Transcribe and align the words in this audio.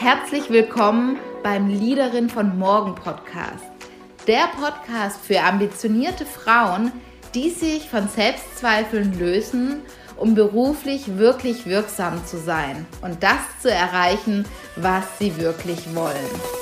Herzlich 0.00 0.48
willkommen 0.48 1.18
beim 1.42 1.68
Leaderin 1.68 2.30
von 2.30 2.58
Morgen 2.58 2.94
Podcast. 2.94 3.66
Der 4.26 4.48
Podcast 4.58 5.20
für 5.22 5.42
ambitionierte 5.42 6.24
Frauen, 6.24 6.90
die 7.34 7.50
sich 7.50 7.90
von 7.90 8.08
Selbstzweifeln 8.08 9.18
lösen, 9.18 9.82
um 10.16 10.34
beruflich 10.34 11.18
wirklich 11.18 11.66
wirksam 11.66 12.24
zu 12.24 12.38
sein 12.38 12.86
und 13.02 13.22
das 13.22 13.40
zu 13.60 13.70
erreichen, 13.70 14.46
was 14.76 15.04
sie 15.18 15.36
wirklich 15.36 15.94
wollen. 15.94 16.59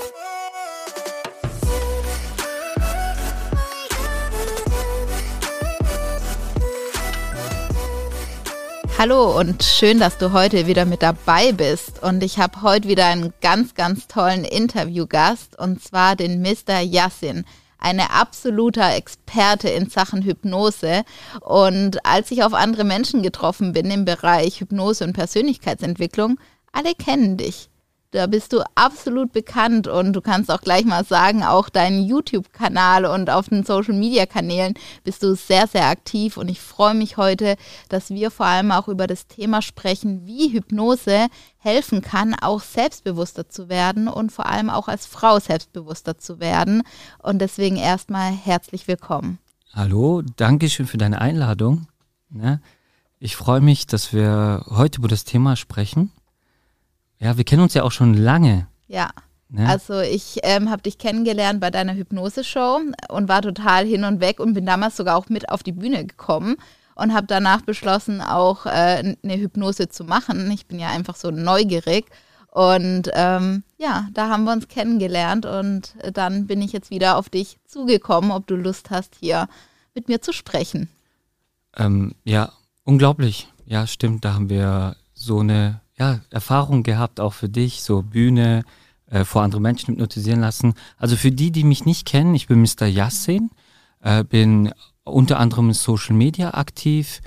Hallo 8.98 9.38
und 9.38 9.62
schön, 9.62 10.00
dass 10.00 10.18
du 10.18 10.32
heute 10.32 10.66
wieder 10.66 10.84
mit 10.84 11.02
dabei 11.04 11.52
bist. 11.52 12.02
Und 12.02 12.20
ich 12.20 12.40
habe 12.40 12.62
heute 12.62 12.88
wieder 12.88 13.06
einen 13.06 13.32
ganz, 13.40 13.74
ganz 13.74 14.09
tollen 14.09 14.42
Interviewgast 14.42 15.56
und 15.56 15.80
zwar 15.80 16.16
den 16.16 16.42
Mr. 16.42 16.80
Yassin, 16.80 17.45
eine 17.78 18.10
absoluter 18.10 18.96
Experte 18.96 19.68
in 19.68 19.88
Sachen 19.88 20.23
Hypnose. 20.23 21.04
Und 21.42 22.04
als 22.04 22.32
ich 22.32 22.42
auf 22.42 22.54
andere 22.54 22.82
Menschen 22.82 23.23
getroffen 23.23 23.73
bin 23.73 23.88
im 23.88 24.04
Bereich 24.04 24.59
Hypnose 24.59 25.04
und 25.04 25.12
Persönlichkeitsentwicklung, 25.12 26.40
alle 26.73 26.95
kennen 26.96 27.37
dich. 27.37 27.70
Da 28.10 28.26
bist 28.26 28.54
du 28.54 28.62
absolut 28.74 29.32
bekannt 29.32 29.86
und 29.86 30.14
du 30.14 30.22
kannst 30.22 30.50
auch 30.50 30.62
gleich 30.62 30.86
mal 30.86 31.04
sagen, 31.04 31.44
auch 31.44 31.68
deinen 31.68 32.02
YouTube-Kanal 32.02 33.04
und 33.04 33.28
auf 33.28 33.50
den 33.50 33.64
Social-Media-Kanälen 33.64 34.72
bist 35.04 35.22
du 35.22 35.34
sehr, 35.34 35.66
sehr 35.66 35.88
aktiv 35.88 36.38
und 36.38 36.48
ich 36.48 36.58
freue 36.58 36.94
mich 36.94 37.18
heute, 37.18 37.56
dass 37.90 38.08
wir 38.08 38.30
vor 38.30 38.46
allem 38.46 38.72
auch 38.72 38.88
über 38.88 39.06
das 39.06 39.26
Thema 39.26 39.60
sprechen, 39.60 40.24
wie 40.24 40.50
Hypnose 40.54 41.26
helfen 41.58 42.00
kann, 42.00 42.34
auch 42.34 42.62
selbstbewusster 42.62 43.50
zu 43.50 43.68
werden 43.68 44.09
und 44.09 44.32
vor 44.32 44.46
allem 44.46 44.70
auch 44.70 44.88
als 44.88 45.04
Frau 45.04 45.38
selbstbewusster 45.38 46.16
zu 46.16 46.40
werden. 46.40 46.84
Und 47.22 47.40
deswegen 47.40 47.76
erstmal 47.76 48.32
herzlich 48.32 48.88
willkommen. 48.88 49.38
Hallo, 49.74 50.22
danke 50.37 50.70
schön 50.70 50.87
für 50.87 50.96
deine 50.96 51.20
Einladung. 51.20 51.88
Ne? 52.30 52.62
Ich 53.18 53.37
freue 53.37 53.60
mich, 53.60 53.87
dass 53.87 54.15
wir 54.15 54.65
heute 54.70 55.00
über 55.00 55.09
das 55.09 55.24
Thema 55.24 55.56
sprechen 55.56 56.10
ja, 57.21 57.37
wir 57.37 57.45
kennen 57.45 57.63
uns 57.63 57.74
ja 57.74 57.83
auch 57.83 57.93
schon 57.93 58.15
lange. 58.15 58.66
Ja. 58.87 59.11
Ne? 59.51 59.66
Also 59.66 60.01
ich 60.01 60.41
ähm, 60.43 60.71
habe 60.71 60.83
dich 60.83 60.99
kennengelernt 60.99 61.61
bei 61.61 61.71
deiner 61.71 61.95
Hypnose-Show 61.95 62.80
und 63.09 63.29
war 63.29 63.43
total 63.43 63.87
hin 63.87 64.05
und 64.05 64.21
weg 64.21 64.41
und 64.41 64.53
bin 64.53 64.66
damals 64.66 64.97
sogar 64.97 65.16
auch 65.16 65.28
mit 65.28 65.49
auf 65.49 65.62
die 65.62 65.72
Bühne 65.72 66.05
gekommen 66.05 66.56
und 66.94 67.15
habe 67.15 67.27
danach 67.27 67.62
beschlossen, 67.62 68.21
auch 68.21 68.66
äh, 68.66 69.16
eine 69.22 69.37
Hypnose 69.39 69.89
zu 69.89 70.05
machen. 70.05 70.50
Ich 70.50 70.66
bin 70.66 70.78
ja 70.78 70.89
einfach 70.89 71.16
so 71.16 71.31
neugierig. 71.31 72.06
Und 72.50 73.11
ähm, 73.15 73.62
ja, 73.78 74.09
da 74.12 74.28
haben 74.28 74.44
wir 74.44 74.53
uns 74.53 74.69
kennengelernt 74.69 75.47
und 75.47 75.94
dann 76.12 76.47
bin 76.47 76.61
ich 76.61 76.72
jetzt 76.72 76.91
wieder 76.91 77.16
auf 77.16 77.28
dich 77.28 77.59
zugekommen, 77.66 78.33
ob 78.33 78.47
du 78.47 78.56
Lust 78.56 78.91
hast, 78.91 79.15
hier 79.21 79.49
mit 79.94 80.09
mir 80.09 80.21
zu 80.22 80.33
sprechen. 80.33 80.89
Ähm, 81.77 82.15
ja, 82.25 82.53
unglaublich. 82.84 83.49
Ja, 83.65 83.87
stimmt. 83.87 84.25
Da 84.25 84.34
haben 84.34 84.50
wir 84.50 84.97
so 85.15 85.41
eine 85.41 85.81
ja, 85.99 86.21
Erfahrung 86.31 86.82
gehabt, 86.82 87.21
auch 87.21 87.32
für 87.32 87.49
dich, 87.49 87.82
so 87.82 88.03
Bühne, 88.03 88.65
äh, 89.10 89.25
vor 89.25 89.43
andere 89.43 89.60
Menschen 89.60 89.93
hypnotisieren 89.93 90.41
lassen. 90.41 90.75
Also 90.97 91.16
für 91.16 91.32
die, 91.32 91.50
die 91.50 91.65
mich 91.65 91.84
nicht 91.84 92.06
kennen, 92.06 92.34
ich 92.34 92.47
bin 92.47 92.60
Mr. 92.60 92.87
Yassin, 92.87 93.50
äh, 94.03 94.22
bin 94.25 94.72
unter 95.05 95.41
anderem 95.41 95.69
in 95.69 95.75
Social 95.75 96.15
Media 96.15 96.55
aktiv, 96.55 97.21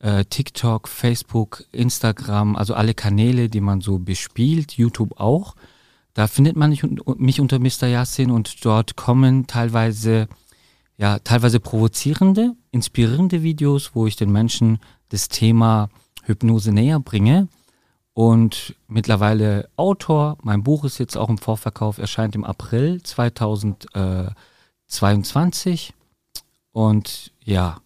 äh, 0.00 0.24
TikTok, 0.24 0.88
Facebook, 0.88 1.64
Instagram, 1.72 2.56
also 2.56 2.74
alle 2.74 2.94
Kanäle, 2.94 3.48
die 3.48 3.60
man 3.60 3.80
so 3.80 3.98
bespielt, 3.98 4.72
YouTube 4.72 5.18
auch. 5.20 5.54
Da 6.14 6.26
findet 6.26 6.56
man 6.56 6.76
mich 7.16 7.40
unter 7.40 7.58
Mr. 7.60 7.86
Yassin 7.86 8.30
und 8.30 8.64
dort 8.64 8.96
kommen 8.96 9.46
teilweise, 9.46 10.28
ja, 10.96 11.20
teilweise 11.20 11.60
provozierende, 11.60 12.54
inspirierende 12.72 13.42
Videos, 13.42 13.92
wo 13.94 14.06
ich 14.06 14.16
den 14.16 14.32
Menschen 14.32 14.80
das 15.10 15.28
Thema 15.28 15.88
Hypnose 16.24 16.72
näher 16.72 16.98
bringe 16.98 17.48
und 18.18 18.74
mittlerweile 18.88 19.70
Autor. 19.76 20.38
Mein 20.42 20.64
Buch 20.64 20.82
ist 20.82 20.98
jetzt 20.98 21.16
auch 21.16 21.28
im 21.28 21.38
Vorverkauf, 21.38 21.98
erscheint 21.98 22.34
im 22.34 22.42
April 22.42 23.00
2022. 23.00 25.94
Und 26.72 27.30
ja, 27.44 27.80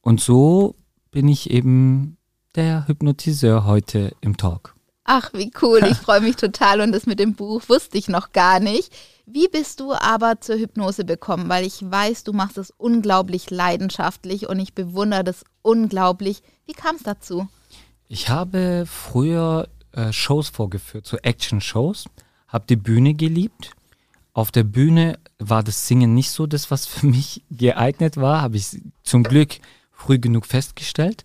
und 0.00 0.22
so 0.22 0.76
bin 1.10 1.28
ich 1.28 1.50
eben 1.50 2.16
der 2.54 2.88
Hypnotiseur 2.88 3.66
heute 3.66 4.16
im 4.22 4.38
Talk. 4.38 4.74
Ach, 5.04 5.30
wie 5.34 5.52
cool. 5.60 5.86
Ich 5.90 5.98
freue 5.98 6.22
mich 6.22 6.36
total 6.36 6.80
und 6.80 6.92
das 6.92 7.04
mit 7.04 7.20
dem 7.20 7.34
Buch 7.34 7.60
wusste 7.68 7.98
ich 7.98 8.08
noch 8.08 8.32
gar 8.32 8.60
nicht. 8.60 8.90
Wie 9.26 9.48
bist 9.48 9.80
du 9.80 9.92
aber 9.92 10.40
zur 10.40 10.56
Hypnose 10.56 11.04
gekommen? 11.04 11.50
Weil 11.50 11.66
ich 11.66 11.82
weiß, 11.82 12.24
du 12.24 12.32
machst 12.32 12.56
es 12.56 12.72
unglaublich 12.78 13.50
leidenschaftlich 13.50 14.48
und 14.48 14.58
ich 14.58 14.72
bewundere 14.72 15.22
das 15.22 15.44
unglaublich. 15.60 16.42
Wie 16.64 16.72
kam 16.72 16.96
es 16.96 17.02
dazu? 17.02 17.46
Ich 18.08 18.30
habe 18.30 18.84
früher 18.86 19.68
äh, 19.92 20.12
Shows 20.12 20.48
vorgeführt, 20.48 21.06
so 21.06 21.18
Action-Shows, 21.18 22.06
habe 22.48 22.64
die 22.66 22.76
Bühne 22.76 23.12
geliebt. 23.12 23.72
Auf 24.32 24.50
der 24.50 24.64
Bühne 24.64 25.18
war 25.38 25.62
das 25.62 25.86
Singen 25.86 26.14
nicht 26.14 26.30
so 26.30 26.46
das, 26.46 26.70
was 26.70 26.86
für 26.86 27.06
mich 27.06 27.42
geeignet 27.50 28.16
war, 28.16 28.40
habe 28.40 28.56
ich 28.56 28.80
zum 29.02 29.24
Glück 29.24 29.58
früh 29.92 30.18
genug 30.18 30.46
festgestellt. 30.46 31.24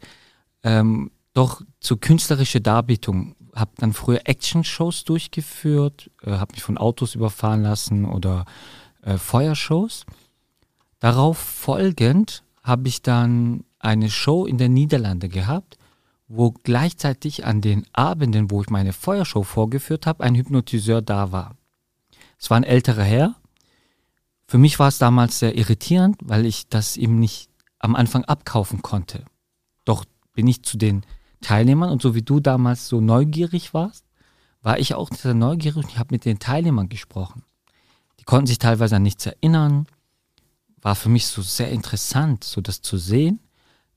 Ähm, 0.63 1.11
doch 1.33 1.61
zur 1.79 1.99
künstlerischen 1.99 2.63
Darbietung 2.63 3.35
habe 3.55 3.71
dann 3.77 3.93
früher 3.93 4.21
Action-Shows 4.25 5.05
durchgeführt, 5.05 6.11
äh, 6.23 6.31
habe 6.31 6.53
mich 6.53 6.63
von 6.63 6.77
Autos 6.77 7.15
überfahren 7.15 7.63
lassen 7.63 8.03
oder 8.03 8.45
äh, 9.03 9.17
Feuershows. 9.17 10.05
Darauf 10.99 11.37
folgend 11.37 12.43
habe 12.61 12.89
ich 12.89 13.01
dann 13.01 13.63
eine 13.79 14.09
Show 14.09 14.45
in 14.45 14.57
den 14.57 14.73
Niederlanden 14.73 15.29
gehabt 15.29 15.77
wo 16.35 16.51
gleichzeitig 16.51 17.45
an 17.45 17.61
den 17.61 17.85
Abenden, 17.93 18.49
wo 18.49 18.61
ich 18.61 18.69
meine 18.69 18.91
Feuershow 18.91 19.43
vorgeführt 19.43 20.07
habe, 20.07 20.23
ein 20.23 20.33
Hypnotiseur 20.33 21.01
da 21.01 21.31
war. 21.31 21.55
Es 22.39 22.49
war 22.49 22.57
ein 22.57 22.63
älterer 22.63 23.03
Herr. 23.03 23.35
Für 24.47 24.57
mich 24.57 24.79
war 24.79 24.87
es 24.87 24.97
damals 24.97 25.37
sehr 25.39 25.55
irritierend, 25.55 26.17
weil 26.21 26.45
ich 26.45 26.67
das 26.69 26.97
ihm 26.97 27.19
nicht 27.19 27.49
am 27.77 27.95
Anfang 27.95 28.25
abkaufen 28.25 28.81
konnte. 28.81 29.25
Doch 29.85 30.05
bin 30.33 30.47
ich 30.47 30.63
zu 30.63 30.77
den 30.77 31.05
Teilnehmern 31.41 31.91
und 31.91 32.01
so 32.01 32.15
wie 32.15 32.23
du 32.23 32.39
damals 32.39 32.87
so 32.87 32.99
neugierig 32.99 33.73
warst, 33.73 34.05
war 34.63 34.79
ich 34.79 34.95
auch 34.95 35.09
sehr 35.11 35.35
neugierig 35.35 35.85
und 35.85 35.99
habe 35.99 36.15
mit 36.15 36.25
den 36.25 36.39
Teilnehmern 36.39 36.89
gesprochen. 36.89 37.43
Die 38.19 38.23
konnten 38.23 38.47
sich 38.47 38.57
teilweise 38.57 38.95
an 38.95 39.03
nichts 39.03 39.25
erinnern. 39.25 39.85
War 40.81 40.95
für 40.95 41.09
mich 41.09 41.27
so 41.27 41.41
sehr 41.41 41.69
interessant, 41.69 42.43
so 42.43 42.59
das 42.61 42.81
zu 42.81 42.97
sehen. 42.97 43.39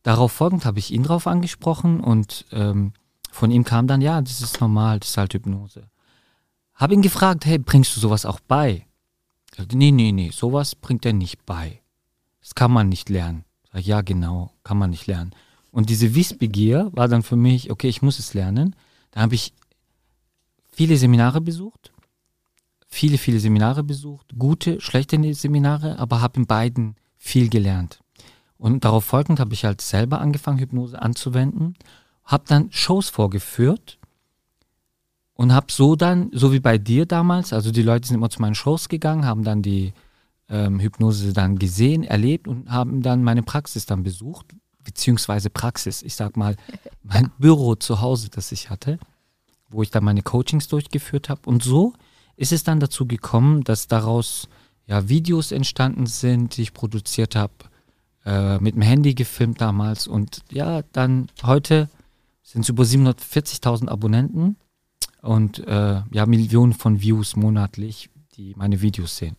Darauf 0.07 0.31
folgend 0.31 0.65
habe 0.65 0.79
ich 0.79 0.93
ihn 0.93 1.03
drauf 1.03 1.27
angesprochen 1.27 1.99
und 1.99 2.45
ähm, 2.53 2.93
von 3.33 3.51
ihm 3.51 3.65
kam 3.65 3.89
dann, 3.89 4.01
ja, 4.01 4.23
das 4.23 4.41
ist 4.41 4.61
normal, 4.61 5.01
das 5.01 5.09
ist 5.09 5.17
halt 5.17 5.35
Hypnose. 5.35 5.89
Habe 6.75 6.95
ihn 6.95 7.03
gefragt, 7.03 7.45
hey, 7.45 7.59
bringst 7.59 7.97
du 7.97 7.99
sowas 7.99 8.25
auch 8.25 8.39
bei? 8.39 8.87
Er 9.51 9.57
sagte, 9.57 9.77
nee, 9.77 9.91
nee, 9.91 10.13
nee, 10.13 10.31
sowas 10.31 10.77
bringt 10.77 11.05
er 11.07 11.13
nicht 11.13 11.45
bei. 11.45 11.81
Das 12.39 12.55
kann 12.55 12.71
man 12.71 12.89
nicht 12.89 13.09
lernen. 13.09 13.45
Sag, 13.73 13.85
ja, 13.85 14.01
genau, 14.01 14.53
kann 14.63 14.79
man 14.79 14.91
nicht 14.91 15.09
lernen. 15.09 15.33
Und 15.73 15.91
diese 15.91 16.15
Wissbegier 16.15 16.89
war 16.93 17.09
dann 17.09 17.25
für 17.25 17.35
mich, 17.35 17.73
okay, 17.73 17.89
ich 17.89 18.01
muss 18.01 18.21
es 18.21 18.33
lernen. 18.33 18.77
Da 19.11 19.23
habe 19.23 19.35
ich 19.35 19.55
viele 20.71 20.99
Seminare 20.99 21.41
besucht, 21.41 21.93
viele, 22.87 23.19
viele 23.19 23.41
Seminare 23.41 23.83
besucht, 23.83 24.35
gute, 24.39 24.81
schlechte 24.81 25.35
Seminare, 25.35 25.99
aber 25.99 26.21
habe 26.21 26.39
in 26.39 26.47
beiden 26.47 26.95
viel 27.19 27.49
gelernt. 27.49 27.99
Und 28.59 28.85
darauf 28.85 29.05
folgend 29.05 29.41
habe 29.41 29.55
ich 29.55 29.65
halt 29.65 29.81
selber 29.81 30.21
angefangen, 30.21 30.59
Hypnose 30.59 31.01
anzuwenden, 31.01 31.75
habe 32.25 32.45
dann 32.47 32.73
Shows 32.73 33.09
vorgeführt 33.09 33.99
und 35.35 35.53
habe 35.53 35.67
so 35.71 35.97
dann, 35.97 36.31
so 36.33 36.53
wie 36.53 36.61
bei 36.61 36.79
dir 36.79 37.07
damals, 37.07 37.53
also 37.53 37.71
die 37.71 37.83
Leute 37.83 38.09
sind 38.09 38.17
immer 38.17 38.31
zu 38.31 38.41
meinen 38.41 38.55
Shows 38.55 38.89
gegangen, 38.89 39.27
haben 39.27 39.45
dann 39.45 39.63
die 39.63 39.93
ähm, 40.49 40.81
Hypnose 40.81 41.33
dann 41.33 41.59
gesehen, 41.59 42.03
erlebt 42.03 42.49
und 42.49 42.71
haben 42.71 43.03
dann 43.03 43.23
meine 43.23 43.43
Praxis 43.43 43.85
dann 43.85 44.03
besucht, 44.03 44.47
beziehungsweise 44.83 45.51
Praxis, 45.51 46.03
ich 46.03 46.15
sag 46.15 46.37
mal, 46.37 46.57
mein 47.03 47.31
Büro 47.39 47.75
zu 47.75 48.01
Hause, 48.01 48.31
das 48.31 48.53
ich 48.53 48.71
hatte, 48.71 48.99
wo 49.69 49.83
ich 49.83 49.91
dann 49.91 50.05
meine 50.05 50.23
Coachings 50.23 50.69
durchgeführt 50.69 51.29
habe. 51.29 51.43
Und 51.45 51.63
so 51.63 51.93
ist 52.37 52.53
es 52.53 52.65
dann 52.65 52.81
dazu 52.81 53.07
gekommen, 53.07 53.65
dass 53.65 53.89
daraus 53.89 54.49
ja 54.87 55.09
Videos 55.09 55.53
entstanden 55.53 56.07
sind, 56.07 56.57
die 56.57 56.63
ich 56.63 56.73
produziert 56.73 57.35
habe, 57.37 57.53
äh, 58.27 58.59
mit 58.59 58.75
dem 58.75 58.83
Handy 58.83 59.15
gefilmt 59.15 59.61
damals. 59.61 60.07
Und 60.07 60.43
ja, 60.51 60.83
dann 60.93 61.29
heute 61.43 61.89
sind 62.43 62.63
es 62.63 62.69
über 62.69 62.83
740.000 62.83 63.89
Abonnenten 63.89 64.57
und 65.23 65.67
äh, 65.67 66.03
ja, 66.11 66.27
Millionen 66.27 66.75
von 66.75 67.01
Views 67.01 67.37
monatlich, 67.37 68.11
die 68.37 68.55
meine 68.57 68.83
Videos 68.83 69.17
sehen. 69.17 69.37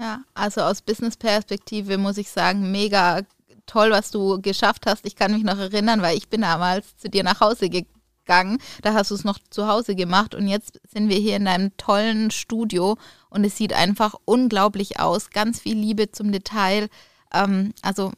Ja, 0.00 0.22
also 0.34 0.62
aus 0.62 0.80
Business-Perspektive 0.80 1.98
muss 1.98 2.18
ich 2.18 2.30
sagen, 2.30 2.70
mega 2.70 3.22
toll, 3.66 3.90
was 3.90 4.10
du 4.10 4.40
geschafft 4.40 4.86
hast. 4.86 5.04
Ich 5.04 5.16
kann 5.16 5.32
mich 5.32 5.42
noch 5.42 5.58
erinnern, 5.58 6.00
weil 6.00 6.16
ich 6.16 6.28
bin 6.28 6.40
damals 6.40 6.96
zu 6.96 7.10
dir 7.10 7.24
nach 7.24 7.40
Hause 7.40 7.68
gegangen 7.68 7.98
gegangen. 8.28 8.58
Da 8.82 8.92
hast 8.92 9.10
du 9.10 9.14
es 9.16 9.24
noch 9.24 9.38
zu 9.50 9.66
Hause 9.66 9.96
gemacht 9.96 10.34
und 10.34 10.46
jetzt 10.46 10.80
sind 10.88 11.08
wir 11.08 11.16
hier 11.16 11.36
in 11.36 11.46
deinem 11.46 11.76
tollen 11.76 12.30
Studio 12.30 12.96
und 13.30 13.44
es 13.44 13.56
sieht 13.56 13.72
einfach 13.72 14.14
unglaublich 14.24 15.00
aus. 15.00 15.30
Ganz 15.30 15.60
viel 15.60 15.76
Liebe 15.76 16.12
zum 16.12 16.30
Detail. 16.30 16.88
Ähm, 17.32 17.72
also 17.82 18.12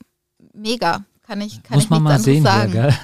mega, 0.52 1.04
kann 1.26 1.40
ich, 1.40 1.62
kann 1.62 1.76
Muss 1.76 1.84
ich 1.84 1.90
man 1.90 2.02
mal 2.02 2.18
sehen, 2.18 2.42
sagen. 2.42 2.72
Hier, 2.72 2.94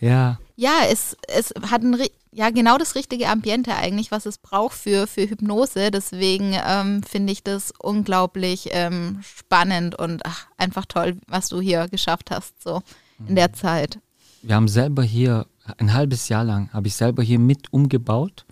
ja. 0.00 0.38
Ja, 0.56 0.80
es, 0.90 1.16
es 1.28 1.54
hat 1.70 1.82
ein, 1.82 1.96
ja 2.32 2.50
genau 2.50 2.76
das 2.78 2.94
richtige 2.94 3.28
Ambiente 3.28 3.74
eigentlich, 3.74 4.10
was 4.10 4.26
es 4.26 4.38
braucht 4.38 4.76
für, 4.76 5.06
für 5.06 5.28
Hypnose. 5.28 5.90
Deswegen 5.90 6.54
ähm, 6.66 7.02
finde 7.02 7.32
ich 7.32 7.42
das 7.42 7.72
unglaublich 7.78 8.68
ähm, 8.72 9.20
spannend 9.22 9.94
und 9.94 10.24
ach, 10.24 10.46
einfach 10.56 10.84
toll, 10.86 11.16
was 11.26 11.48
du 11.48 11.60
hier 11.60 11.88
geschafft 11.88 12.30
hast, 12.30 12.62
so 12.62 12.82
in 13.26 13.36
der 13.36 13.52
Zeit. 13.52 13.98
Wir 14.42 14.54
haben 14.54 14.68
selber 14.68 15.02
hier, 15.02 15.46
ein 15.78 15.92
halbes 15.92 16.28
Jahr 16.28 16.44
lang, 16.44 16.72
habe 16.72 16.88
ich 16.88 16.94
selber 16.94 17.22
hier 17.22 17.38
mit 17.38 17.72
umgebaut. 17.72 18.46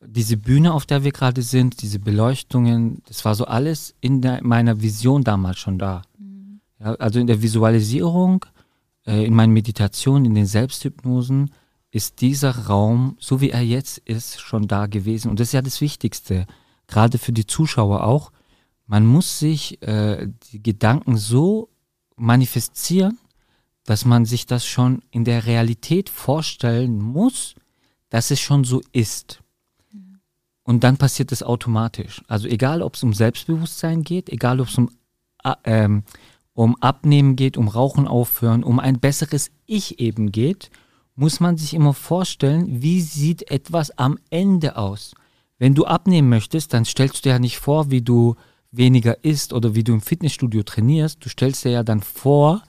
Diese 0.00 0.36
Bühne, 0.36 0.72
auf 0.72 0.86
der 0.86 1.02
wir 1.02 1.10
gerade 1.10 1.42
sind, 1.42 1.82
diese 1.82 1.98
Beleuchtungen, 1.98 3.02
das 3.06 3.24
war 3.24 3.34
so 3.34 3.44
alles 3.44 3.94
in 4.00 4.22
der, 4.22 4.40
meiner 4.42 4.80
Vision 4.80 5.24
damals 5.24 5.58
schon 5.58 5.78
da. 5.78 6.02
Mhm. 6.16 6.27
Ja, 6.80 6.94
also 6.94 7.18
in 7.18 7.26
der 7.26 7.42
Visualisierung, 7.42 8.44
äh, 9.06 9.24
in 9.24 9.34
meinen 9.34 9.52
Meditationen, 9.52 10.24
in 10.24 10.34
den 10.34 10.46
Selbsthypnosen 10.46 11.50
ist 11.90 12.20
dieser 12.20 12.66
Raum, 12.66 13.16
so 13.18 13.40
wie 13.40 13.50
er 13.50 13.62
jetzt 13.62 13.98
ist, 13.98 14.40
schon 14.40 14.68
da 14.68 14.86
gewesen. 14.86 15.30
Und 15.30 15.40
das 15.40 15.48
ist 15.48 15.52
ja 15.54 15.62
das 15.62 15.80
Wichtigste, 15.80 16.46
gerade 16.86 17.18
für 17.18 17.32
die 17.32 17.46
Zuschauer 17.46 18.04
auch. 18.04 18.30
Man 18.86 19.06
muss 19.06 19.38
sich 19.38 19.82
äh, 19.82 20.28
die 20.52 20.62
Gedanken 20.62 21.16
so 21.16 21.70
manifestieren, 22.16 23.18
dass 23.84 24.04
man 24.04 24.26
sich 24.26 24.46
das 24.46 24.66
schon 24.66 25.02
in 25.10 25.24
der 25.24 25.46
Realität 25.46 26.10
vorstellen 26.10 27.00
muss, 27.00 27.54
dass 28.10 28.30
es 28.30 28.40
schon 28.40 28.64
so 28.64 28.82
ist. 28.92 29.42
Und 30.62 30.84
dann 30.84 30.98
passiert 30.98 31.32
es 31.32 31.42
automatisch. 31.42 32.22
Also 32.28 32.48
egal, 32.48 32.82
ob 32.82 32.96
es 32.96 33.02
um 33.02 33.14
Selbstbewusstsein 33.14 34.02
geht, 34.02 34.28
egal, 34.28 34.60
ob 34.60 34.68
es 34.68 34.76
um, 34.76 34.90
äh, 35.42 35.54
ähm, 35.64 36.02
um 36.58 36.74
Abnehmen 36.80 37.36
geht, 37.36 37.56
um 37.56 37.68
Rauchen 37.68 38.08
aufhören, 38.08 38.64
um 38.64 38.80
ein 38.80 38.98
besseres 38.98 39.52
Ich 39.66 40.00
eben 40.00 40.32
geht, 40.32 40.70
muss 41.14 41.38
man 41.38 41.56
sich 41.56 41.72
immer 41.72 41.94
vorstellen, 41.94 42.82
wie 42.82 43.00
sieht 43.00 43.48
etwas 43.48 43.96
am 43.96 44.18
Ende 44.28 44.76
aus. 44.76 45.14
Wenn 45.58 45.76
du 45.76 45.84
abnehmen 45.84 46.28
möchtest, 46.28 46.74
dann 46.74 46.84
stellst 46.84 47.18
du 47.18 47.22
dir 47.22 47.34
ja 47.34 47.38
nicht 47.38 47.58
vor, 47.58 47.92
wie 47.92 48.02
du 48.02 48.34
weniger 48.72 49.22
isst 49.24 49.52
oder 49.52 49.76
wie 49.76 49.84
du 49.84 49.92
im 49.92 50.00
Fitnessstudio 50.00 50.64
trainierst. 50.64 51.24
Du 51.24 51.28
stellst 51.28 51.64
dir 51.64 51.70
ja 51.70 51.84
dann 51.84 52.00
vor, 52.00 52.64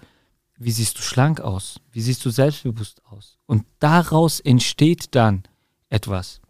wie 0.60 0.72
siehst 0.72 1.00
du 1.00 1.02
schlank 1.02 1.42
aus? 1.42 1.80
Wie 1.92 2.02
siehst 2.02 2.24
du 2.24 2.30
selbstbewusst 2.30 3.02
aus? 3.10 3.40
Und 3.48 3.66
daraus 3.80 4.40
entsteht 4.40 5.16
dann 5.16 5.42
etwas. 5.90 6.42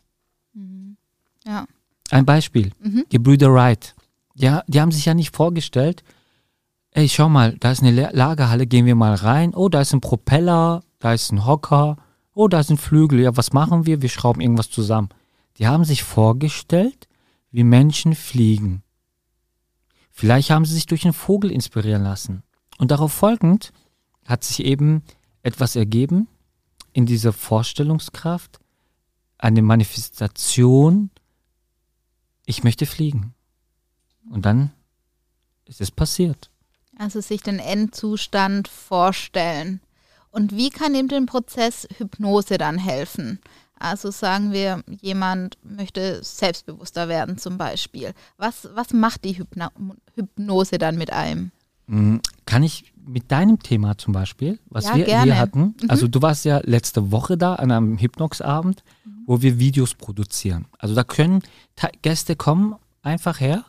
Mhm. 0.53 0.97
Ja. 1.45 1.67
Ein 2.09 2.25
Beispiel. 2.25 2.71
Mhm. 2.81 3.05
Die 3.13 3.19
Brüder 3.19 3.53
Wright. 3.53 3.95
Ja, 4.35 4.63
die 4.67 4.81
haben 4.81 4.91
sich 4.91 5.05
ja 5.05 5.13
nicht 5.13 5.33
vorgestellt, 5.33 6.03
ey, 6.91 7.09
schau 7.09 7.29
mal, 7.29 7.57
da 7.57 7.71
ist 7.71 7.81
eine 7.81 8.11
Lagerhalle, 8.11 8.67
gehen 8.67 8.85
wir 8.85 8.95
mal 8.95 9.15
rein. 9.15 9.53
Oh, 9.53 9.69
da 9.69 9.81
ist 9.81 9.93
ein 9.93 10.01
Propeller, 10.01 10.83
da 10.99 11.13
ist 11.13 11.31
ein 11.31 11.45
Hocker. 11.45 11.97
Oh, 12.33 12.47
da 12.47 12.59
ein 12.59 12.77
Flügel. 12.77 13.19
Ja, 13.19 13.35
was 13.35 13.53
machen 13.53 13.85
wir? 13.85 14.01
Wir 14.01 14.09
schrauben 14.09 14.41
irgendwas 14.41 14.69
zusammen. 14.69 15.09
Die 15.57 15.67
haben 15.67 15.83
sich 15.83 16.03
vorgestellt, 16.03 17.07
wie 17.51 17.63
Menschen 17.63 18.15
fliegen. 18.15 18.83
Vielleicht 20.11 20.49
haben 20.49 20.65
sie 20.65 20.73
sich 20.73 20.85
durch 20.85 21.03
einen 21.05 21.13
Vogel 21.13 21.51
inspirieren 21.51 22.03
lassen. 22.03 22.43
Und 22.77 22.91
darauf 22.91 23.11
folgend 23.11 23.71
hat 24.25 24.43
sich 24.43 24.63
eben 24.63 25.03
etwas 25.43 25.75
ergeben 25.75 26.27
in 26.93 27.05
dieser 27.05 27.33
Vorstellungskraft, 27.33 28.59
eine 29.37 29.61
Manifestation, 29.61 31.11
ich 32.45 32.63
möchte 32.63 32.85
fliegen. 32.85 33.33
Und 34.29 34.45
dann 34.45 34.71
ist 35.65 35.81
es 35.81 35.91
passiert. 35.91 36.49
Also 36.99 37.21
sich 37.21 37.41
den 37.41 37.59
Endzustand 37.59 38.67
vorstellen. 38.67 39.79
Und 40.31 40.55
wie 40.55 40.69
kann 40.69 40.93
ihm 40.93 41.07
den 41.07 41.25
Prozess 41.25 41.87
Hypnose 41.97 42.57
dann 42.57 42.77
helfen? 42.77 43.39
Also 43.79 44.11
sagen 44.11 44.51
wir, 44.51 44.83
jemand 45.01 45.57
möchte 45.63 46.21
selbstbewusster 46.21 47.07
werden 47.07 47.37
zum 47.37 47.57
Beispiel. 47.57 48.13
Was, 48.35 48.67
was 48.75 48.91
macht 48.91 49.23
die 49.23 49.37
Hypno 49.37 49.69
Hypnose 50.15 50.77
dann 50.77 50.97
mit 50.97 51.13
einem? 51.13 51.51
Mhm. 51.87 52.19
Kann 52.45 52.63
ich 52.63 52.91
mit 53.07 53.31
deinem 53.31 53.59
Thema 53.59 53.97
zum 53.97 54.13
Beispiel, 54.13 54.59
was 54.69 54.83
ja, 54.83 54.95
wir 54.97 55.05
gerne. 55.05 55.23
hier 55.23 55.37
hatten, 55.37 55.75
mhm. 55.81 55.89
also 55.89 56.09
du 56.09 56.21
warst 56.21 56.43
ja 56.43 56.59
letzte 56.63 57.13
Woche 57.13 57.37
da 57.37 57.55
an 57.55 57.71
einem 57.71 57.97
Hypnox-Abend, 57.97 58.83
mhm. 59.05 59.23
wo 59.25 59.41
wir 59.41 59.57
Videos 59.57 59.93
produzieren. 59.93 60.65
Also 60.77 60.93
da 60.93 61.05
können 61.05 61.41
Gäste 62.01 62.35
kommen 62.35 62.75
einfach 63.01 63.39
her 63.39 63.63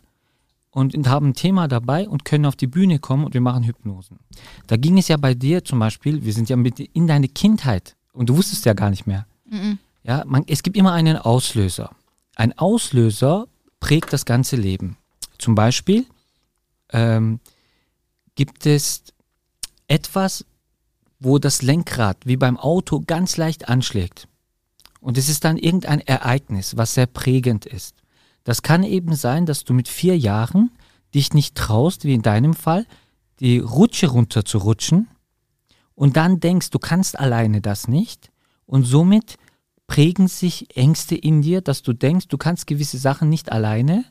und 0.71 1.09
haben 1.09 1.31
ein 1.31 1.35
Thema 1.35 1.69
dabei 1.69 2.09
und 2.09 2.25
können 2.25 2.47
auf 2.47 2.57
die 2.57 2.67
Bühne 2.67 2.99
kommen 2.99 3.25
und 3.25 3.35
wir 3.35 3.41
machen 3.41 3.65
Hypnosen. 3.65 4.19
Da 4.67 4.77
ging 4.77 4.99
es 4.99 5.09
ja 5.09 5.17
bei 5.17 5.35
dir 5.35 5.65
zum 5.65 5.79
Beispiel, 5.79 6.25
wir 6.25 6.33
sind 6.33 6.49
ja 6.49 6.57
mit 6.57 6.79
in 6.79 7.07
deine 7.07 7.29
Kindheit 7.29 7.97
und 8.13 8.29
du 8.29 8.37
wusstest 8.37 8.65
ja 8.67 8.75
gar 8.75 8.91
nicht 8.91 9.07
mehr. 9.07 9.27
Mhm. 9.49 9.79
Ja, 10.03 10.25
man, 10.27 10.45
es 10.47 10.63
gibt 10.63 10.77
immer 10.77 10.93
einen 10.93 11.17
Auslöser. 11.17 11.91
Ein 12.37 12.57
Auslöser 12.57 13.47
prägt 13.81 14.13
das 14.13 14.25
ganze 14.25 14.57
Leben. 14.57 14.97
Zum 15.39 15.55
Beispiel 15.55 16.07
ähm, 16.93 17.41
gibt 18.35 18.67
es 18.67 19.03
etwas, 19.89 20.45
wo 21.19 21.39
das 21.39 21.63
Lenkrad 21.63 22.17
wie 22.25 22.37
beim 22.37 22.57
Auto 22.57 23.03
ganz 23.07 23.37
leicht 23.37 23.69
anschlägt. 23.69 24.27
Und 25.01 25.19
es 25.19 25.29
ist 25.29 25.45
dann 25.45 25.57
irgendein 25.57 26.01
Ereignis, 26.01 26.77
was 26.77 26.95
sehr 26.95 27.07
prägend 27.07 27.67
ist. 27.67 27.97
Das 28.45 28.63
kann 28.63 28.83
eben 28.83 29.15
sein, 29.15 29.47
dass 29.47 29.65
du 29.65 29.73
mit 29.75 29.89
vier 29.89 30.19
Jahren 30.19 30.71
dich 31.15 31.33
nicht 31.35 31.55
traust, 31.55 32.05
wie 32.05 32.15
in 32.15 32.23
deinem 32.23 32.55
Fall, 32.55 32.87
die 33.41 33.59
Rutsche 33.59 34.09
runter 34.09 34.45
zu 34.45 34.59
rutschen 34.59 35.09
und 35.95 36.17
dann 36.17 36.41
denkst, 36.41 36.71
du 36.71 36.79
kannst 36.79 37.19
alleine 37.19 37.61
das 37.61 37.89
nicht 37.89 38.31
und 38.67 38.85
somit 38.85 39.37
prägen 39.87 40.29
sich 40.29 40.77
Ängste 40.77 41.17
in 41.17 41.43
dir, 41.43 41.61
dass 41.61 41.83
du 41.83 41.93
denkst, 41.93 42.29
du 42.29 42.39
kannst 42.39 42.67
gewisse 42.67 42.97
Sachen 42.97 43.29
nicht 43.29 43.51
alleine. 43.51 44.05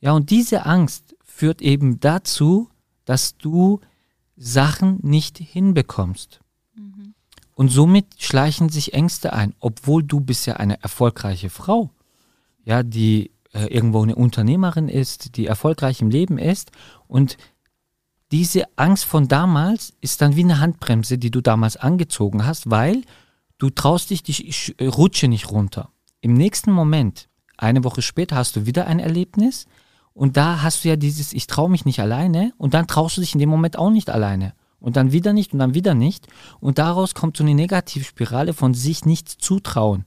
Ja, 0.00 0.12
und 0.12 0.30
diese 0.30 0.64
Angst 0.64 1.16
führt 1.24 1.60
eben 1.60 1.98
dazu, 1.98 2.70
dass 3.04 3.36
du 3.36 3.80
Sachen 4.36 5.00
nicht 5.02 5.38
hinbekommst. 5.38 6.40
Mhm. 6.76 7.14
Und 7.54 7.68
somit 7.70 8.22
schleichen 8.22 8.68
sich 8.68 8.94
Ängste 8.94 9.32
ein, 9.32 9.54
obwohl 9.58 10.04
du 10.04 10.20
bist 10.20 10.46
ja 10.46 10.54
eine 10.54 10.80
erfolgreiche 10.82 11.50
Frau, 11.50 11.90
ja, 12.64 12.84
die 12.84 13.32
äh, 13.52 13.66
irgendwo 13.66 14.02
eine 14.02 14.14
Unternehmerin 14.14 14.88
ist, 14.88 15.36
die 15.36 15.46
erfolgreich 15.46 16.00
im 16.00 16.10
Leben 16.10 16.38
ist. 16.38 16.70
Und 17.06 17.36
diese 18.30 18.64
Angst 18.76 19.04
von 19.04 19.28
damals 19.28 19.94
ist 20.00 20.20
dann 20.20 20.36
wie 20.36 20.44
eine 20.44 20.60
Handbremse, 20.60 21.18
die 21.18 21.30
du 21.30 21.40
damals 21.40 21.76
angezogen 21.76 22.44
hast, 22.44 22.70
weil 22.70 23.02
du 23.56 23.70
traust 23.70 24.10
dich 24.10 24.22
die 24.22 24.74
Rutsche 24.82 25.28
nicht 25.28 25.50
runter. 25.50 25.90
Im 26.20 26.34
nächsten 26.34 26.72
Moment, 26.72 27.28
eine 27.56 27.84
Woche 27.84 28.02
später, 28.02 28.36
hast 28.36 28.56
du 28.56 28.66
wieder 28.66 28.86
ein 28.86 28.98
Erlebnis. 28.98 29.66
Und 30.12 30.36
da 30.36 30.62
hast 30.62 30.84
du 30.84 30.88
ja 30.88 30.96
dieses 30.96 31.32
Ich 31.32 31.46
traue 31.46 31.70
mich 31.70 31.84
nicht 31.84 32.00
alleine. 32.00 32.52
Und 32.58 32.74
dann 32.74 32.86
traust 32.86 33.16
du 33.16 33.20
dich 33.20 33.34
in 33.34 33.40
dem 33.40 33.48
Moment 33.48 33.78
auch 33.78 33.90
nicht 33.90 34.10
alleine. 34.10 34.52
Und 34.80 34.96
dann 34.96 35.12
wieder 35.12 35.32
nicht 35.32 35.52
und 35.52 35.58
dann 35.58 35.74
wieder 35.74 35.94
nicht. 35.94 36.26
Und 36.60 36.78
daraus 36.78 37.14
kommt 37.14 37.36
so 37.36 37.44
eine 37.44 37.54
Negativspirale 37.54 38.52
von 38.52 38.74
sich 38.74 39.04
nichts 39.04 39.38
zutrauen. 39.38 40.04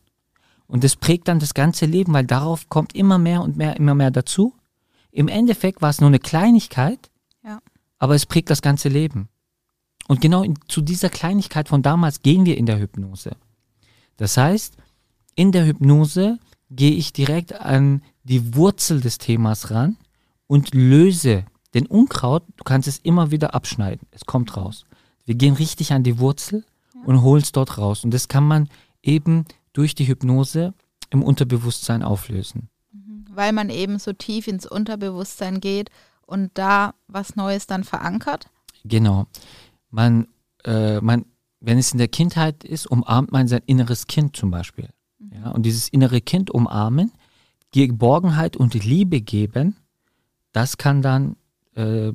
Und 0.72 0.86
das 0.86 0.96
prägt 0.96 1.28
dann 1.28 1.40
das 1.40 1.54
ganze 1.54 1.86
Leben, 1.86 2.14
weil 2.14 2.26
darauf 2.26 2.70
kommt 2.70 2.96
immer 2.96 3.18
mehr 3.18 3.42
und 3.42 3.58
mehr, 3.58 3.76
immer 3.76 3.94
mehr 3.94 4.10
dazu. 4.10 4.56
Im 5.12 5.28
Endeffekt 5.28 5.82
war 5.82 5.90
es 5.90 6.00
nur 6.00 6.08
eine 6.08 6.20
Kleinigkeit, 6.20 7.12
ja. 7.44 7.60
aber 8.00 8.16
es 8.16 8.26
prägt 8.26 8.50
das 8.50 8.62
ganze 8.62 8.88
Leben. 8.88 9.28
Und 10.08 10.22
genau 10.22 10.44
in, 10.44 10.58
zu 10.70 10.82
dieser 10.82 11.10
Kleinigkeit 11.10 11.68
von 11.68 11.82
damals 11.82 12.22
gehen 12.22 12.46
wir 12.46 12.58
in 12.58 12.68
der 12.68 12.80
Hypnose. 12.80 13.36
Das 14.16 14.38
heißt, 14.38 14.78
in 15.36 15.52
der 15.52 15.66
Hypnose 15.66 16.40
gehe 16.70 16.94
ich 16.94 17.12
direkt 17.12 17.54
an 17.60 18.02
die 18.24 18.56
Wurzel 18.56 19.02
des 19.02 19.18
Themas 19.18 19.72
ran 19.72 19.98
und 20.48 20.74
löse 20.74 21.44
den 21.74 21.86
Unkraut. 21.86 22.44
Du 22.56 22.64
kannst 22.64 22.88
es 22.88 22.98
immer 23.00 23.30
wieder 23.30 23.54
abschneiden. 23.54 24.08
Es 24.12 24.26
kommt 24.26 24.56
raus. 24.56 24.86
Wir 25.26 25.36
gehen 25.36 25.56
richtig 25.56 25.92
an 25.92 26.04
die 26.04 26.18
Wurzel 26.18 26.64
ja. 26.94 27.02
und 27.04 27.24
holen 27.24 27.42
es 27.42 27.52
dort 27.52 27.78
raus. 27.78 28.06
Und 28.06 28.14
das 28.14 28.30
kann 28.30 28.48
man 28.48 28.70
eben 29.04 29.44
durch 29.74 29.96
die 29.96 30.08
Hypnose 30.08 30.74
im 31.10 31.24
Unterbewusstsein 31.24 32.04
auflösen. 32.04 32.70
Mhm. 32.92 33.26
Weil 33.30 33.54
man 33.54 33.70
eben 33.70 34.00
so 34.00 34.14
tief 34.14 34.48
ins 34.48 34.66
Unterbewusstsein 34.66 35.60
geht 35.60 35.90
und 36.26 36.52
da 36.56 36.94
was 37.08 37.36
Neues 37.36 37.68
dann 37.68 37.84
verankert? 37.84 38.50
Genau. 38.84 39.28
Man, 39.90 40.28
äh, 40.64 41.00
man, 41.02 41.26
wenn 41.60 41.78
es 41.78 41.92
in 41.92 41.98
der 41.98 42.08
Kindheit 42.08 42.64
ist, 42.64 42.88
umarmt 42.88 43.32
man 43.32 43.48
sein 43.48 43.62
inneres 43.66 44.08
Kind 44.08 44.36
zum 44.36 44.52
Beispiel. 44.52 44.90
Mhm. 45.20 45.32
Ja, 45.36 45.52
und 45.52 45.66
dieses 45.66 45.90
innere 45.90 46.22
Kind 46.22 46.50
umarmen, 46.50 47.12
Geborgenheit 47.72 48.58
und 48.58 48.74
Liebe 48.74 49.22
geben, 49.22 49.76
das 50.52 50.78
kann 50.78 51.02
dann 51.02 51.36
äh, 51.76 52.12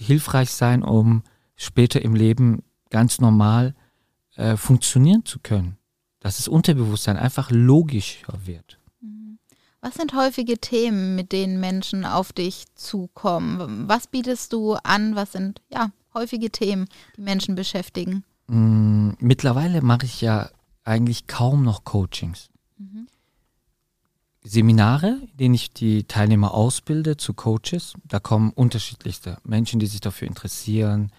hilfreich 0.00 0.50
sein, 0.50 0.82
um 0.82 1.22
später 1.56 2.02
im 2.02 2.14
Leben 2.14 2.62
ganz 2.90 3.20
normal 3.20 3.74
äh, 4.36 4.56
funktionieren 4.56 5.24
zu 5.24 5.38
können. 5.40 5.76
Dass 6.22 6.36
das 6.36 6.48
Unterbewusstsein 6.48 7.16
einfach 7.16 7.50
logischer 7.50 8.46
wird. 8.46 8.78
Was 9.80 9.94
sind 9.96 10.14
häufige 10.14 10.58
Themen, 10.58 11.16
mit 11.16 11.32
denen 11.32 11.58
Menschen 11.58 12.04
auf 12.04 12.32
dich 12.32 12.66
zukommen? 12.76 13.88
Was 13.88 14.06
bietest 14.06 14.52
du 14.52 14.74
an? 14.74 15.16
Was 15.16 15.32
sind 15.32 15.60
ja 15.72 15.90
häufige 16.14 16.50
Themen, 16.50 16.88
die 17.16 17.22
Menschen 17.22 17.56
beschäftigen? 17.56 18.22
Mm, 18.46 19.10
mittlerweile 19.18 19.82
mache 19.82 20.06
ich 20.06 20.20
ja 20.20 20.50
eigentlich 20.84 21.26
kaum 21.26 21.64
noch 21.64 21.82
Coachings. 21.82 22.48
Mhm. 22.78 23.08
Seminare, 24.44 25.18
in 25.20 25.36
denen 25.36 25.54
ich 25.54 25.72
die 25.72 26.04
Teilnehmer 26.04 26.54
ausbilde 26.54 27.16
zu 27.16 27.34
Coaches, 27.34 27.94
da 28.04 28.20
kommen 28.20 28.50
unterschiedlichste 28.50 29.38
Menschen, 29.42 29.80
die 29.80 29.86
sich 29.86 30.00
dafür 30.00 30.28
interessieren, 30.28 31.10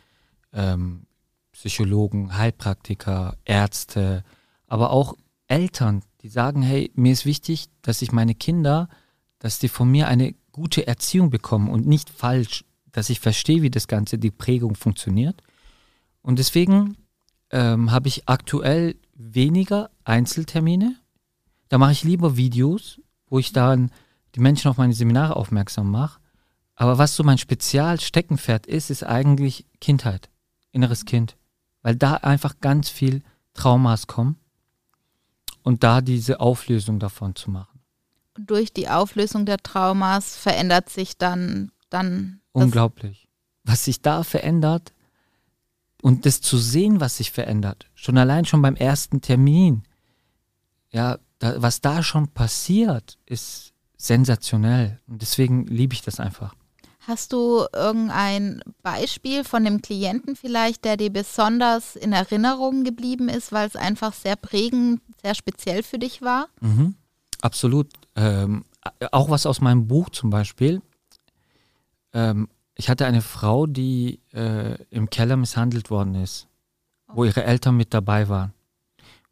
ähm, 0.53 1.05
Psychologen, 1.51 2.37
Heilpraktiker, 2.37 3.35
Ärzte, 3.43 4.23
aber 4.73 4.89
auch 4.89 5.13
Eltern, 5.45 6.01
die 6.23 6.29
sagen, 6.29 6.63
hey, 6.63 6.89
mir 6.95 7.11
ist 7.11 7.27
wichtig, 7.27 7.67
dass 7.83 8.01
ich 8.01 8.11
meine 8.11 8.33
Kinder, 8.33 8.89
dass 9.37 9.59
die 9.59 9.67
von 9.67 9.87
mir 9.87 10.07
eine 10.07 10.33
gute 10.51 10.87
Erziehung 10.87 11.29
bekommen 11.29 11.69
und 11.69 11.85
nicht 11.85 12.09
falsch, 12.09 12.65
dass 12.91 13.11
ich 13.11 13.19
verstehe, 13.19 13.61
wie 13.61 13.69
das 13.69 13.87
Ganze, 13.87 14.17
die 14.17 14.31
Prägung 14.31 14.73
funktioniert. 14.73 15.43
Und 16.23 16.39
deswegen 16.39 16.97
ähm, 17.51 17.91
habe 17.91 18.07
ich 18.07 18.27
aktuell 18.27 18.95
weniger 19.13 19.91
Einzeltermine. 20.05 20.95
Da 21.69 21.77
mache 21.77 21.91
ich 21.91 22.03
lieber 22.03 22.35
Videos, 22.35 22.99
wo 23.27 23.37
ich 23.37 23.53
dann 23.53 23.91
die 24.33 24.39
Menschen 24.39 24.69
auf 24.69 24.77
meine 24.77 24.93
Seminare 24.93 25.35
aufmerksam 25.35 25.91
mache. 25.91 26.19
Aber 26.73 26.97
was 26.97 27.15
so 27.15 27.23
mein 27.23 27.37
Spezialsteckenpferd 27.37 28.65
ist, 28.65 28.89
ist 28.89 29.03
eigentlich 29.03 29.67
Kindheit, 29.79 30.31
inneres 30.71 31.05
Kind. 31.05 31.37
Weil 31.83 31.95
da 31.95 32.15
einfach 32.15 32.59
ganz 32.59 32.89
viel 32.89 33.21
Traumas 33.53 34.07
kommen 34.07 34.39
und 35.63 35.83
da 35.83 36.01
diese 36.01 36.39
Auflösung 36.39 36.99
davon 36.99 37.35
zu 37.35 37.49
machen. 37.49 37.79
Durch 38.37 38.73
die 38.73 38.89
Auflösung 38.89 39.45
der 39.45 39.57
Traumas 39.57 40.35
verändert 40.35 40.89
sich 40.89 41.17
dann 41.17 41.71
dann 41.93 42.41
unglaublich, 42.51 43.27
was 43.63 43.85
sich 43.85 44.01
da 44.01 44.23
verändert 44.23 44.93
und 46.01 46.25
das 46.25 46.41
zu 46.41 46.57
sehen, 46.57 46.99
was 46.99 47.17
sich 47.17 47.31
verändert, 47.31 47.87
schon 47.93 48.17
allein 48.17 48.45
schon 48.45 48.61
beim 48.61 48.75
ersten 48.75 49.21
Termin, 49.21 49.83
ja, 50.91 51.19
da, 51.39 51.61
was 51.61 51.81
da 51.81 52.03
schon 52.03 52.27
passiert, 52.27 53.17
ist 53.25 53.73
sensationell 53.95 54.99
und 55.07 55.21
deswegen 55.21 55.65
liebe 55.67 55.93
ich 55.93 56.01
das 56.01 56.19
einfach. 56.19 56.55
Hast 57.05 57.33
du 57.33 57.65
irgendein 57.73 58.61
Beispiel 58.81 59.43
von 59.43 59.67
einem 59.67 59.81
Klienten 59.81 60.37
vielleicht, 60.37 60.85
der 60.85 60.95
dir 60.95 61.11
besonders 61.11 61.97
in 61.97 62.13
Erinnerung 62.13 62.85
geblieben 62.85 63.27
ist, 63.27 63.51
weil 63.51 63.67
es 63.67 63.75
einfach 63.75 64.13
sehr 64.13 64.37
prägend, 64.37 65.01
sehr 65.21 65.35
speziell 65.35 65.83
für 65.83 65.99
dich 65.99 66.21
war? 66.21 66.47
Mhm, 66.61 66.95
absolut. 67.41 67.87
Ähm, 68.15 68.63
auch 69.11 69.29
was 69.29 69.45
aus 69.45 69.59
meinem 69.59 69.87
Buch 69.87 70.11
zum 70.11 70.29
Beispiel. 70.29 70.81
Ähm, 72.13 72.47
ich 72.73 72.89
hatte 72.89 73.05
eine 73.05 73.21
Frau, 73.21 73.67
die 73.67 74.21
äh, 74.31 74.81
im 74.89 75.09
Keller 75.09 75.35
misshandelt 75.35 75.89
worden 75.89 76.15
ist, 76.15 76.47
oh. 77.09 77.17
wo 77.17 77.23
ihre 77.25 77.43
Eltern 77.43 77.75
mit 77.75 77.93
dabei 77.93 78.29
waren. 78.29 78.53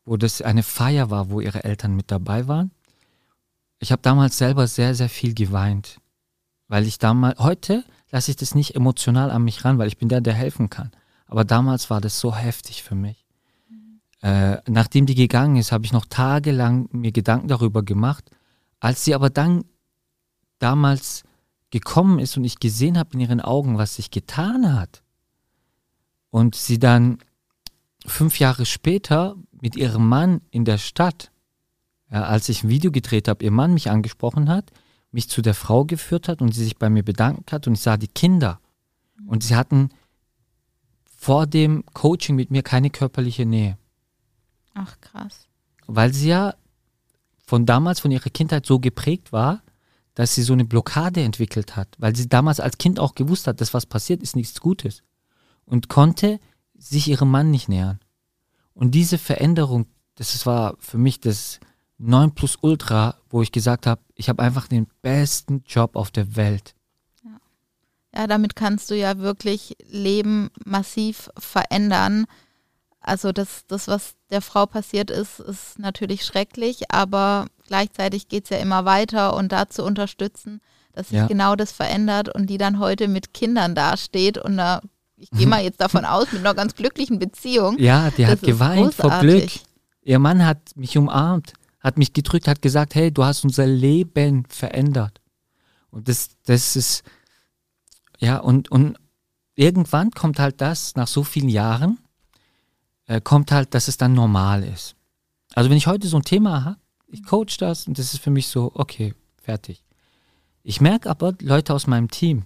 Wo 0.04 0.18
das 0.18 0.42
eine 0.42 0.64
Feier 0.64 1.10
war, 1.10 1.30
wo 1.30 1.40
ihre 1.40 1.64
Eltern 1.64 1.96
mit 1.96 2.12
dabei 2.12 2.50
waren. 2.50 2.72
Ich 3.80 3.94
habe 3.94 4.02
damals 4.02 4.38
selber 4.38 4.68
sehr, 4.68 4.94
sehr 4.94 5.10
viel 5.10 5.34
geweint 5.34 6.01
weil 6.72 6.88
ich 6.88 7.00
damals, 7.00 7.38
heute 7.38 7.84
lasse 8.12 8.32
ich 8.32 8.38
das 8.38 8.56
nicht 8.56 8.76
emotional 8.76 9.30
an 9.30 9.44
mich 9.44 9.66
ran, 9.66 9.78
weil 9.78 9.90
ich 9.90 9.98
bin 9.98 10.08
der, 10.08 10.22
der 10.22 10.34
helfen 10.34 10.70
kann. 10.70 10.90
Aber 11.28 11.44
damals 11.44 11.90
war 11.90 12.00
das 12.00 12.18
so 12.18 12.34
heftig 12.34 12.82
für 12.82 12.96
mich. 12.96 13.26
Mhm. 13.68 14.00
Äh, 14.22 14.62
nachdem 14.70 15.06
die 15.06 15.16
gegangen 15.16 15.58
ist, 15.58 15.74
habe 15.74 15.84
ich 15.84 15.92
noch 15.92 16.06
tagelang 16.06 16.88
mir 16.94 17.12
Gedanken 17.12 17.50
darüber 17.50 17.84
gemacht. 17.84 18.32
Als 18.80 19.04
sie 19.04 19.14
aber 19.14 19.30
dann 19.30 19.66
damals 20.60 21.24
gekommen 21.72 22.20
ist 22.20 22.38
und 22.38 22.46
ich 22.46 22.58
gesehen 22.58 22.98
habe 22.98 23.16
in 23.16 23.20
ihren 23.20 23.42
Augen, 23.42 23.78
was 23.78 23.98
sich 23.98 24.10
getan 24.10 24.74
hat, 24.74 25.04
und 26.30 26.56
sie 26.56 26.80
dann 26.80 27.18
fünf 28.06 28.40
Jahre 28.40 28.66
später 28.66 29.36
mit 29.52 29.76
ihrem 29.76 30.08
Mann 30.08 30.40
in 30.52 30.64
der 30.64 30.78
Stadt, 30.78 31.32
ja, 32.10 32.24
als 32.24 32.48
ich 32.48 32.64
ein 32.64 32.70
Video 32.70 32.92
gedreht 32.92 33.28
habe, 33.28 33.44
ihr 33.44 33.52
Mann 33.52 33.74
mich 33.74 33.90
angesprochen 33.90 34.48
hat, 34.48 34.72
mich 35.12 35.30
zu 35.30 35.42
der 35.42 35.54
Frau 35.54 35.86
geführt 35.86 36.28
hat 36.28 36.42
und 36.42 36.54
sie 36.54 36.64
sich 36.64 36.78
bei 36.78 36.90
mir 36.90 37.04
bedankt 37.04 37.52
hat 37.52 37.68
und 37.68 37.74
ich 37.74 37.82
sah 37.82 37.98
die 37.98 38.08
Kinder. 38.08 38.60
Und 39.28 39.44
sie 39.44 39.56
hatten 39.56 39.90
vor 41.06 41.46
dem 41.46 41.84
Coaching 41.94 42.36
mit 42.36 42.50
mir 42.50 42.64
keine 42.64 42.90
körperliche 42.90 43.46
Nähe. 43.46 43.78
Ach 44.74 45.00
krass. 45.02 45.48
Weil 45.86 46.14
sie 46.14 46.30
ja 46.30 46.56
von 47.46 47.66
damals, 47.66 48.00
von 48.00 48.12
ihrer 48.12 48.30
Kindheit 48.30 48.66
so 48.66 48.80
geprägt 48.80 49.32
war, 49.32 49.62
dass 50.16 50.36
sie 50.36 50.44
so 50.44 50.54
eine 50.54 50.66
Blockade 50.66 51.22
entwickelt 51.22 51.76
hat, 51.76 51.90
weil 51.98 52.16
sie 52.16 52.28
damals 52.28 52.60
als 52.60 52.78
Kind 52.78 53.00
auch 53.00 53.16
gewusst 53.16 53.48
hat, 53.48 53.62
dass 53.62 53.74
was 53.74 53.86
passiert 53.86 54.22
ist 54.22 54.36
nichts 54.36 54.60
Gutes 54.60 55.04
und 55.66 55.90
konnte 55.90 56.40
sich 56.78 57.08
ihrem 57.08 57.30
Mann 57.30 57.52
nicht 57.52 57.70
nähern. 57.70 58.00
Und 58.74 58.92
diese 58.96 59.18
Veränderung, 59.18 59.86
das 60.16 60.46
war 60.46 60.76
für 60.80 60.98
mich 60.98 61.20
das 61.20 61.60
9 62.02 62.32
Plus 62.32 62.58
Ultra, 62.62 63.16
wo 63.30 63.42
ich 63.42 63.52
gesagt 63.52 63.86
habe, 63.86 64.02
ich 64.16 64.30
habe 64.30 64.42
einfach 64.42 64.68
den 64.68 64.88
besten 65.02 65.64
Job 65.68 65.96
auf 65.96 66.12
der 66.12 66.36
Welt. 66.36 66.74
Ja. 67.24 67.32
ja, 68.16 68.28
damit 68.28 68.56
kannst 68.56 68.90
du 68.90 68.96
ja 68.96 69.20
wirklich 69.20 69.76
Leben 69.88 70.50
massiv 70.66 71.30
verändern. 71.38 72.26
Also 73.00 73.32
das, 73.32 73.66
das, 73.68 73.88
was 73.88 74.16
der 74.30 74.42
Frau 74.42 74.66
passiert 74.66 75.10
ist, 75.10 75.40
ist 75.40 75.80
natürlich 75.80 76.26
schrecklich, 76.26 76.92
aber 76.92 77.48
gleichzeitig 77.68 78.28
geht 78.28 78.46
es 78.46 78.50
ja 78.50 78.58
immer 78.58 78.86
weiter 78.86 79.36
und 79.36 79.52
da 79.52 79.70
zu 79.70 79.84
unterstützen, 79.84 80.62
dass 80.94 81.10
sich 81.10 81.18
ja. 81.18 81.28
genau 81.28 81.56
das 81.56 81.72
verändert 81.72 82.30
und 82.30 82.48
die 82.48 82.58
dann 82.58 82.80
heute 82.80 83.08
mit 83.08 83.34
Kindern 83.34 83.76
dasteht 83.76 84.38
und 84.38 84.58
da, 84.58 84.82
ich 85.18 85.30
gehe 85.32 85.48
mal 85.48 85.64
jetzt 85.64 85.82
davon 85.82 86.06
aus, 86.06 86.32
mit 86.32 86.42
einer 86.42 86.54
ganz 86.54 86.76
glücklichen 86.76 87.18
Beziehung. 87.18 87.78
Ja, 87.80 88.12
die 88.12 88.28
hat 88.28 88.42
geweint 88.42 88.94
vor 88.94 89.20
Glück. 89.20 89.50
Ihr 90.04 90.20
Mann 90.20 90.46
hat 90.46 90.76
mich 90.76 90.98
umarmt 90.98 91.54
hat 91.82 91.98
mich 91.98 92.14
gedrückt, 92.14 92.48
hat 92.48 92.62
gesagt, 92.62 92.96
hey, 92.96 93.12
du 93.12 93.24
hast 93.24 93.44
unser 93.44 93.66
Leben 93.66 94.46
verändert. 94.46 95.20
Und 95.90 96.08
das, 96.08 96.30
das 96.46 96.76
ist, 96.76 97.04
ja, 98.20 98.38
und, 98.38 98.72
und 98.72 98.98
irgendwann 99.56 100.12
kommt 100.12 100.40
halt 100.40 100.62
das, 100.62 100.96
nach 100.96 101.08
so 101.08 101.24
vielen 101.24 101.50
Jahren, 101.50 102.00
äh, 103.08 103.20
kommt 103.20 103.52
halt, 103.52 103.74
dass 103.74 103.88
es 103.88 103.98
dann 103.98 104.14
normal 104.14 104.64
ist. 104.64 104.96
Also 105.54 105.70
wenn 105.70 105.78
ich 105.78 105.88
heute 105.88 106.08
so 106.08 106.18
ein 106.18 106.24
Thema 106.24 106.64
habe, 106.64 106.78
ich 107.08 107.26
coach 107.26 107.58
das 107.58 107.88
und 107.88 107.98
das 107.98 108.14
ist 108.14 108.22
für 108.22 108.30
mich 108.30 108.48
so, 108.48 108.72
okay, 108.74 109.14
fertig. 109.42 109.84
Ich 110.64 110.80
merke 110.80 111.10
aber 111.10 111.34
Leute 111.42 111.74
aus 111.74 111.88
meinem 111.88 112.10
Team, 112.10 112.46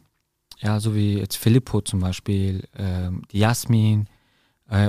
ja, 0.60 0.80
so 0.80 0.96
wie 0.96 1.18
jetzt 1.18 1.36
Filippo 1.36 1.82
zum 1.82 2.00
Beispiel, 2.00 2.68
ähm, 2.76 3.24
die 3.32 3.40
Jasmin, 3.40 4.08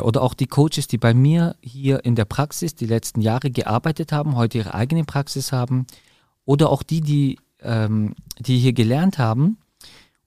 oder 0.00 0.23
auch 0.23 0.35
die 0.35 0.47
Coaches, 0.47 0.87
die 0.88 0.99
bei 0.99 1.14
mir 1.14 1.57
hier 1.61 2.05
in 2.05 2.14
der 2.14 2.25
Praxis 2.25 2.75
die 2.75 2.87
letzten 2.87 3.21
Jahre 3.21 3.50
gearbeitet 3.50 4.12
haben, 4.12 4.37
heute 4.37 4.59
ihre 4.59 4.75
eigene 4.75 5.05
Praxis 5.05 5.52
haben. 5.52 5.87
Oder 6.45 6.71
auch 6.71 6.83
die, 6.83 7.00
die, 7.00 7.38
ähm, 7.61 8.14
die 8.38 8.59
hier 8.59 8.73
gelernt 8.73 9.19
haben 9.19 9.59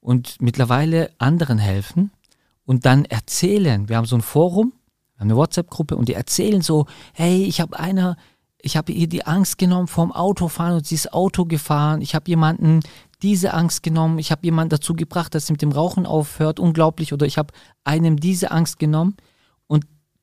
und 0.02 0.42
mittlerweile 0.42 1.12
anderen 1.18 1.58
helfen 1.58 2.12
und 2.66 2.86
dann 2.86 3.06
erzählen. 3.06 3.90
Wir 3.90 3.98
haben 3.98 4.06
so 4.06 4.16
ein 4.16 4.22
Forum, 4.22 4.74
eine 5.18 5.36
WhatsApp-Gruppe 5.36 5.96
und 5.96 6.08
die 6.08 6.14
erzählen 6.14 6.62
so, 6.62 6.86
hey, 7.14 7.44
ich 7.44 7.62
habe 7.62 7.80
einer, 7.80 8.18
ich 8.62 8.78
habe 8.78 8.92
ihr 8.92 9.08
die 9.08 9.26
Angst 9.26 9.58
genommen 9.58 9.88
vorm 9.88 10.12
Autofahren 10.12 10.76
und 10.76 10.86
sie 10.86 10.96
ist 10.96 11.14
Auto 11.14 11.46
gefahren. 11.46 12.02
Ich 12.02 12.16
habe 12.16 12.30
jemanden 12.30 12.82
diese 13.22 13.54
Angst 13.54 13.84
genommen. 13.84 14.20
Ich 14.20 14.32
habe 14.32 14.42
jemanden 14.44 14.70
dazu 14.70 14.94
gebracht, 14.94 15.36
dass 15.36 15.48
sie 15.48 15.54
mit 15.54 15.62
dem 15.62 15.72
Rauchen 15.72 16.06
aufhört. 16.06 16.60
Unglaublich. 16.60 17.14
Oder 17.14 17.26
ich 17.26 17.38
habe 17.38 17.54
einem 17.84 18.18
diese 18.18 18.52
Angst 18.52 18.80
genommen. 18.80 19.16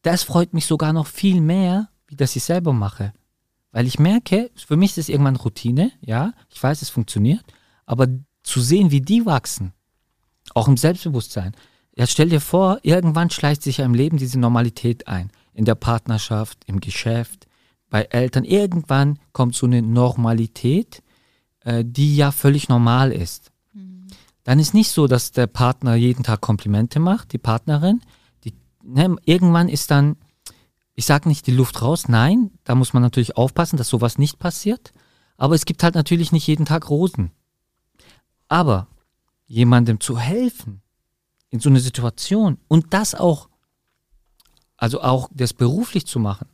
Das 0.06 0.22
freut 0.22 0.54
mich 0.54 0.66
sogar 0.66 0.92
noch 0.92 1.08
viel 1.08 1.40
mehr, 1.40 1.88
wie 2.06 2.14
dass 2.14 2.36
ich 2.36 2.44
selber 2.44 2.72
mache. 2.72 3.12
Weil 3.72 3.88
ich 3.88 3.98
merke, 3.98 4.52
für 4.54 4.76
mich 4.76 4.92
ist 4.92 4.98
es 4.98 5.08
irgendwann 5.08 5.34
Routine, 5.34 5.90
ja, 6.00 6.32
ich 6.48 6.62
weiß, 6.62 6.80
es 6.80 6.90
funktioniert, 6.90 7.44
aber 7.86 8.06
zu 8.44 8.60
sehen, 8.60 8.92
wie 8.92 9.00
die 9.00 9.26
wachsen, 9.26 9.72
auch 10.54 10.68
im 10.68 10.76
Selbstbewusstsein. 10.76 11.56
Jetzt 11.92 12.12
stell 12.12 12.28
dir 12.28 12.40
vor, 12.40 12.78
irgendwann 12.82 13.30
schleicht 13.30 13.64
sich 13.64 13.78
ja 13.78 13.84
im 13.84 13.94
Leben 13.94 14.16
diese 14.16 14.38
Normalität 14.38 15.08
ein. 15.08 15.32
In 15.54 15.64
der 15.64 15.74
Partnerschaft, 15.74 16.58
im 16.66 16.78
Geschäft, 16.78 17.48
bei 17.90 18.02
Eltern. 18.02 18.44
Irgendwann 18.44 19.18
kommt 19.32 19.56
so 19.56 19.66
eine 19.66 19.82
Normalität, 19.82 21.02
äh, 21.64 21.84
die 21.84 22.14
ja 22.14 22.30
völlig 22.30 22.68
normal 22.68 23.10
ist. 23.10 23.50
Mhm. 23.72 24.06
Dann 24.44 24.60
ist 24.60 24.72
nicht 24.72 24.92
so, 24.92 25.08
dass 25.08 25.32
der 25.32 25.48
Partner 25.48 25.96
jeden 25.96 26.22
Tag 26.22 26.42
Komplimente 26.42 27.00
macht, 27.00 27.32
die 27.32 27.38
Partnerin, 27.38 28.02
ne, 28.86 29.16
irgendwann 29.24 29.68
ist 29.68 29.90
dann, 29.90 30.16
ich 30.94 31.06
sage 31.06 31.28
nicht 31.28 31.46
die 31.46 31.52
Luft 31.52 31.82
raus, 31.82 32.08
nein, 32.08 32.50
da 32.64 32.74
muss 32.74 32.92
man 32.92 33.02
natürlich 33.02 33.36
aufpassen, 33.36 33.76
dass 33.76 33.88
sowas 33.88 34.18
nicht 34.18 34.38
passiert. 34.38 34.92
Aber 35.36 35.54
es 35.54 35.64
gibt 35.64 35.82
halt 35.82 35.94
natürlich 35.94 36.32
nicht 36.32 36.46
jeden 36.46 36.64
Tag 36.64 36.88
Rosen. 36.88 37.32
Aber 38.48 38.86
jemandem 39.46 40.00
zu 40.00 40.18
helfen 40.18 40.82
in 41.50 41.60
so 41.60 41.68
einer 41.68 41.80
Situation 41.80 42.58
und 42.68 42.94
das 42.94 43.14
auch, 43.14 43.48
also 44.76 45.02
auch 45.02 45.28
das 45.32 45.52
beruflich 45.52 46.06
zu 46.06 46.18
machen, 46.18 46.48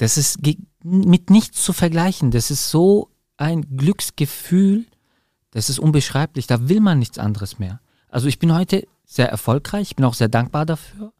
Das 0.00 0.16
ist 0.16 0.38
mit 0.82 1.28
nichts 1.28 1.62
zu 1.62 1.74
vergleichen. 1.74 2.30
Das 2.30 2.50
ist 2.50 2.70
so 2.70 3.10
ein 3.36 3.76
Glücksgefühl, 3.76 4.86
das 5.50 5.68
ist 5.68 5.78
unbeschreiblich. 5.78 6.46
Da 6.46 6.70
will 6.70 6.80
man 6.80 6.98
nichts 6.98 7.18
anderes 7.18 7.58
mehr. 7.58 7.80
Also 8.08 8.26
ich 8.26 8.38
bin 8.38 8.54
heute 8.54 8.88
sehr 9.10 9.28
erfolgreich, 9.28 9.88
ich 9.90 9.96
bin 9.96 10.04
auch 10.04 10.14
sehr 10.14 10.28
dankbar 10.28 10.64
dafür. 10.64 11.12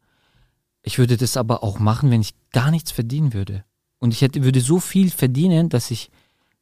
Ich 0.81 0.97
würde 0.97 1.17
das 1.17 1.35
aber 1.35 1.61
auch 1.61 1.77
machen, 1.77 2.09
wenn 2.09 2.21
ich 2.21 2.33
gar 2.51 2.71
nichts 2.71 2.91
verdienen 2.91 3.33
würde. 3.33 3.65
Und 3.99 4.13
ich 4.13 4.21
hätte, 4.21 4.43
würde 4.43 4.61
so 4.61 4.79
viel 4.79 5.11
verdienen, 5.11 5.67
dass 5.67 5.91
ich 5.91 6.09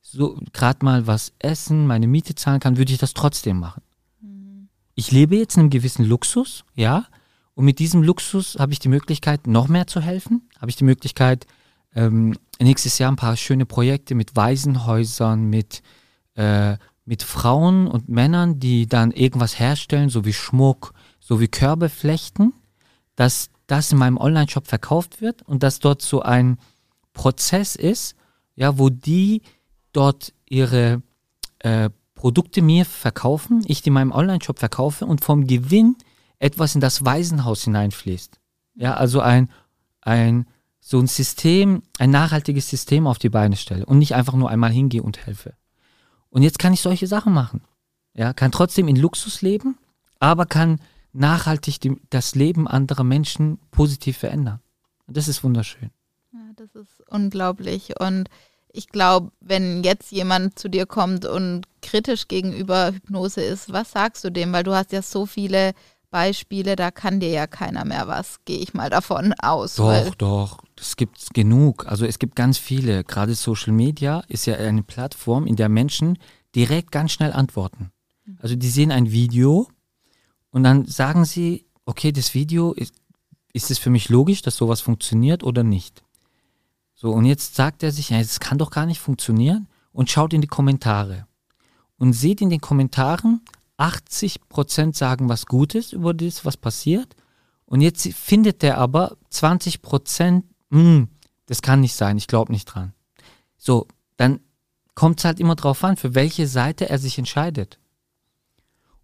so 0.02 0.40
gerade 0.54 0.84
mal 0.84 1.06
was 1.06 1.34
essen, 1.38 1.86
meine 1.86 2.08
Miete 2.08 2.34
zahlen 2.34 2.60
kann, 2.60 2.78
würde 2.78 2.92
ich 2.92 2.98
das 2.98 3.14
trotzdem 3.14 3.60
machen. 3.60 3.84
Mhm. 4.22 4.70
Ich 4.96 5.12
lebe 5.12 5.38
jetzt 5.38 5.56
in 5.56 5.62
einem 5.62 5.70
gewissen 5.70 6.04
Luxus, 6.04 6.66
ja, 6.74 7.06
und 7.54 7.66
mit 7.66 7.78
diesem 7.78 8.02
Luxus 8.02 8.58
habe 8.58 8.74
ich 8.74 8.80
die 8.80 8.90
Möglichkeit, 8.90 9.46
noch 9.46 9.68
mehr 9.68 9.86
zu 9.86 10.02
helfen. 10.02 10.50
Habe 10.60 10.72
ich 10.72 10.78
die 10.78 10.86
Möglichkeit, 10.86 11.46
ähm, 11.94 12.38
nächstes 12.60 12.98
Jahr 12.98 13.12
ein 13.12 13.18
paar 13.18 13.38
schöne 13.38 13.66
Projekte 13.66 14.16
mit 14.16 14.36
Waisenhäusern, 14.36 15.44
mit, 15.44 15.84
äh, 16.36 16.78
mit 17.06 17.22
Frauen 17.22 17.88
und 17.88 18.10
Männern, 18.10 18.60
die 18.60 18.88
dann 18.88 19.12
irgendwas 19.12 19.60
herstellen, 19.60 20.10
so 20.10 20.26
wie 20.26 20.34
Schmuck, 20.34 20.94
so 21.30 21.40
wie 21.40 21.48
Körbe 21.48 21.90
flechten, 21.90 22.54
dass 23.16 23.52
das 23.68 23.92
in 23.92 24.00
meinem 24.00 24.18
Online-Shop 24.18 24.66
verkauft 24.66 25.22
wird 25.22 25.44
und 25.44 25.62
dass 25.62 25.78
dort 25.78 26.02
so 26.02 26.24
ein 26.24 26.58
Prozess 27.14 27.76
ist, 27.76 28.16
ja, 28.56 28.80
wo 28.80 28.90
die 28.90 29.44
dort 29.94 30.34
ihre 30.48 31.04
äh, 31.60 31.92
Produkte 32.16 32.64
mir 32.64 32.84
verkaufen, 32.84 33.64
ich 33.68 33.84
die 33.84 33.90
in 33.90 33.94
meinem 33.94 34.12
Online-Shop 34.12 34.58
verkaufe 34.58 35.06
und 35.06 35.24
vom 35.24 35.46
Gewinn 35.46 35.98
etwas 36.40 36.74
in 36.74 36.82
das 36.82 37.06
Waisenhaus 37.06 37.64
hineinfließt. 37.64 38.40
Ja, 38.74 38.96
also 38.96 39.22
ein, 39.22 39.52
ein, 40.02 40.48
so 40.80 40.98
ein 40.98 41.06
System, 41.06 41.84
ein 42.00 42.10
nachhaltiges 42.10 42.68
System 42.72 43.06
auf 43.06 43.20
die 43.20 43.30
Beine 43.30 43.56
stelle 43.56 43.86
und 43.86 44.00
nicht 44.00 44.16
einfach 44.16 44.34
nur 44.34 44.50
einmal 44.50 44.72
hingehe 44.72 45.04
und 45.04 45.28
helfe. 45.28 45.54
Und 46.32 46.42
jetzt 46.42 46.58
kann 46.58 46.74
ich 46.74 46.82
solche 46.82 47.06
Sachen 47.06 47.34
machen. 47.34 47.62
Ja, 48.16 48.34
kann 48.34 48.52
trotzdem 48.52 48.88
in 48.88 48.96
Luxus 48.96 49.44
leben, 49.44 49.78
aber 50.20 50.48
kann 50.48 50.80
nachhaltig 51.14 51.80
die, 51.80 51.96
das 52.10 52.36
Leben 52.36 52.68
anderer 52.68 53.04
Menschen 53.04 53.60
positiv 53.72 54.18
verändern. 54.18 54.60
Und 55.08 55.18
das 55.18 55.28
ist 55.28 55.44
wunderschön. 55.44 55.90
Ja, 56.32 56.40
das 56.56 56.76
ist 56.76 57.02
unglaublich. 57.10 58.00
Und 58.00 58.30
ich 58.72 58.90
glaube, 58.90 59.32
wenn 59.40 59.84
jetzt 59.84 60.12
jemand 60.12 60.60
zu 60.60 60.70
dir 60.70 60.86
kommt 60.86 61.26
und 61.26 61.64
kritisch 61.82 62.28
gegenüber 62.28 62.94
Hypnose 62.94 63.42
ist, 63.42 63.72
was 63.74 63.92
sagst 63.92 64.24
du 64.24 64.32
dem? 64.32 64.54
Weil 64.54 64.64
du 64.64 64.74
hast 64.74 64.92
ja 64.92 65.02
so 65.02 65.26
viele 65.26 65.74
Beispiele, 66.12 66.76
da 66.76 66.92
kann 66.92 67.20
dir 67.20 67.30
ja 67.30 67.48
keiner 67.48 67.86
mehr 67.86 68.08
was, 68.08 68.40
gehe 68.46 68.60
ich 68.60 68.74
mal 68.74 68.90
davon 68.90 69.34
aus. 69.42 69.76
Doch, 69.76 70.16
doch, 70.16 70.58
das 70.76 70.96
gibt 70.96 71.20
es 71.20 71.30
genug. 71.30 71.86
Also 71.88 72.06
es 72.06 72.20
gibt 72.20 72.36
ganz 72.36 72.58
viele. 72.58 73.04
Gerade 73.04 73.36
Social 73.36 73.74
Media 73.74 74.24
ist 74.28 74.46
ja 74.46 74.56
eine 74.56 74.84
Plattform, 74.84 75.46
in 75.46 75.56
der 75.56 75.70
Menschen 75.70 76.18
direkt 76.56 76.92
ganz 76.92 77.12
schnell 77.12 77.32
antworten. 77.32 77.92
Also 78.42 78.56
die 78.56 78.70
sehen 78.70 78.92
ein 78.92 79.12
Video 79.12 79.68
und 80.52 80.64
dann 80.64 80.86
sagen 80.86 81.26
sie, 81.26 81.66
okay, 81.86 82.12
das 82.12 82.34
Video, 82.34 82.74
ist, 82.74 82.94
ist 83.54 83.72
es 83.72 83.80
für 83.80 83.90
mich 83.90 84.10
logisch, 84.10 84.42
dass 84.42 84.56
sowas 84.56 84.82
funktioniert 84.82 85.44
oder 85.44 85.64
nicht? 85.64 86.04
So, 86.94 87.12
und 87.12 87.26
jetzt 87.26 87.56
sagt 87.56 87.84
er 87.84 87.92
sich, 87.92 88.10
ja, 88.10 88.20
das 88.20 88.40
kann 88.40 88.58
doch 88.58 88.72
gar 88.72 88.86
nicht 88.86 89.00
funktionieren 89.00 89.68
und 89.92 90.10
schaut 90.10 90.34
in 90.34 90.42
die 90.42 90.48
Kommentare 90.48 91.28
und 91.98 92.14
sieht 92.14 92.42
in 92.42 92.50
den 92.50 92.62
Kommentaren, 92.62 93.42
80 93.78 94.50
Prozent 94.50 94.96
sagen 94.96 95.30
was 95.30 95.46
Gutes 95.46 95.94
über 95.94 96.14
das, 96.14 96.44
was 96.44 96.58
passiert. 96.58 97.16
Und 97.66 97.82
jetzt 97.82 98.12
findet 98.14 98.62
der 98.62 98.78
aber 98.78 99.16
20 99.30 99.82
Prozent, 99.82 100.46
hm, 100.72 101.08
das 101.46 101.62
kann 101.62 101.80
nicht 101.80 101.96
sein, 101.96 102.18
ich 102.18 102.28
glaube 102.28 102.52
nicht 102.52 102.66
dran. 102.66 102.94
So, 103.58 103.88
dann 104.18 104.42
kommt 104.96 105.20
es 105.20 105.26
halt 105.26 105.40
immer 105.40 105.56
drauf 105.56 105.84
an, 105.84 105.96
für 105.96 106.16
welche 106.16 106.48
Seite 106.48 106.90
er 106.90 107.00
sich 107.00 107.18
entscheidet. 107.18 107.79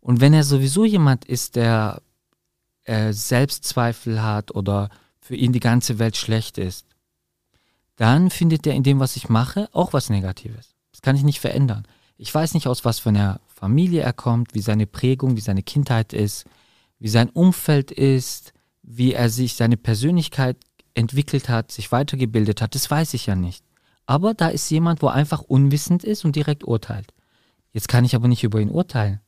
Und 0.06 0.22
wenn 0.22 0.36
er 0.36 0.44
sowieso 0.44 0.86
jemand 0.86 1.26
ist, 1.26 1.56
der 1.56 2.00
äh, 2.84 3.12
Selbstzweifel 3.12 4.22
hat 4.22 4.54
oder 4.54 4.90
für 5.20 5.36
ihn 5.36 5.52
die 5.52 5.60
ganze 5.60 5.98
Welt 5.98 6.16
schlecht 6.16 6.60
ist, 6.60 6.86
dann 7.96 8.30
findet 8.30 8.68
er 8.68 8.76
in 8.76 8.84
dem, 8.84 9.00
was 9.00 9.16
ich 9.16 9.30
mache, 9.30 9.68
auch 9.72 9.94
was 9.94 10.12
Negatives. 10.12 10.76
Das 10.92 11.02
kann 11.02 11.16
ich 11.16 11.24
nicht 11.24 11.40
verändern. 11.40 11.88
Ich 12.20 12.32
weiß 12.32 12.54
nicht, 12.54 12.68
aus 12.68 12.86
was 12.86 13.00
für 13.00 13.10
einer 13.10 13.42
Familie 13.48 14.04
er 14.04 14.14
kommt, 14.14 14.54
wie 14.54 14.62
seine 14.62 14.86
Prägung, 14.86 15.38
wie 15.38 15.42
seine 15.42 15.64
Kindheit 15.64 16.14
ist, 16.14 16.46
wie 17.00 17.10
sein 17.10 17.32
Umfeld 17.32 17.90
ist, 17.90 18.54
wie 18.84 19.14
er 19.14 19.32
sich 19.32 19.56
seine 19.56 19.76
Persönlichkeit 19.76 20.58
entwickelt 20.94 21.50
hat, 21.50 21.72
sich 21.72 21.92
weitergebildet 21.92 22.62
hat, 22.62 22.76
das 22.76 22.92
weiß 22.92 23.16
ich 23.16 23.26
ja 23.26 23.36
nicht. 23.36 23.66
Aber 24.06 24.36
da 24.36 24.50
ist 24.50 24.70
jemand, 24.70 25.02
wo 25.02 25.08
einfach 25.08 25.42
unwissend 25.42 26.04
ist 26.04 26.26
und 26.26 26.36
direkt 26.36 26.64
urteilt. 26.64 27.12
Jetzt 27.72 27.88
kann 27.88 28.06
ich 28.06 28.14
aber 28.16 28.28
nicht 28.28 28.44
über 28.44 28.60
ihn 28.60 28.70
urteilen, 28.70 29.20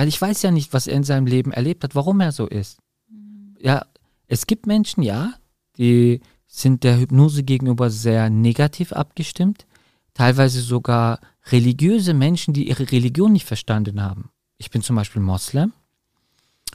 weil 0.00 0.08
ich 0.08 0.18
weiß 0.18 0.40
ja 0.40 0.50
nicht, 0.50 0.72
was 0.72 0.86
er 0.86 0.94
in 0.94 1.04
seinem 1.04 1.26
Leben 1.26 1.52
erlebt 1.52 1.84
hat, 1.84 1.94
warum 1.94 2.20
er 2.20 2.32
so 2.32 2.46
ist. 2.46 2.78
Mhm. 3.10 3.54
Ja, 3.60 3.84
es 4.28 4.46
gibt 4.46 4.66
Menschen, 4.66 5.02
ja, 5.02 5.34
die 5.76 6.22
sind 6.46 6.84
der 6.84 6.98
Hypnose 6.98 7.42
gegenüber 7.42 7.90
sehr 7.90 8.30
negativ 8.30 8.94
abgestimmt, 8.94 9.66
teilweise 10.14 10.62
sogar 10.62 11.20
religiöse 11.48 12.14
Menschen, 12.14 12.54
die 12.54 12.70
ihre 12.70 12.90
Religion 12.90 13.32
nicht 13.32 13.44
verstanden 13.44 14.00
haben. 14.00 14.30
Ich 14.56 14.70
bin 14.70 14.80
zum 14.80 14.96
Beispiel 14.96 15.20
Moslem 15.20 15.74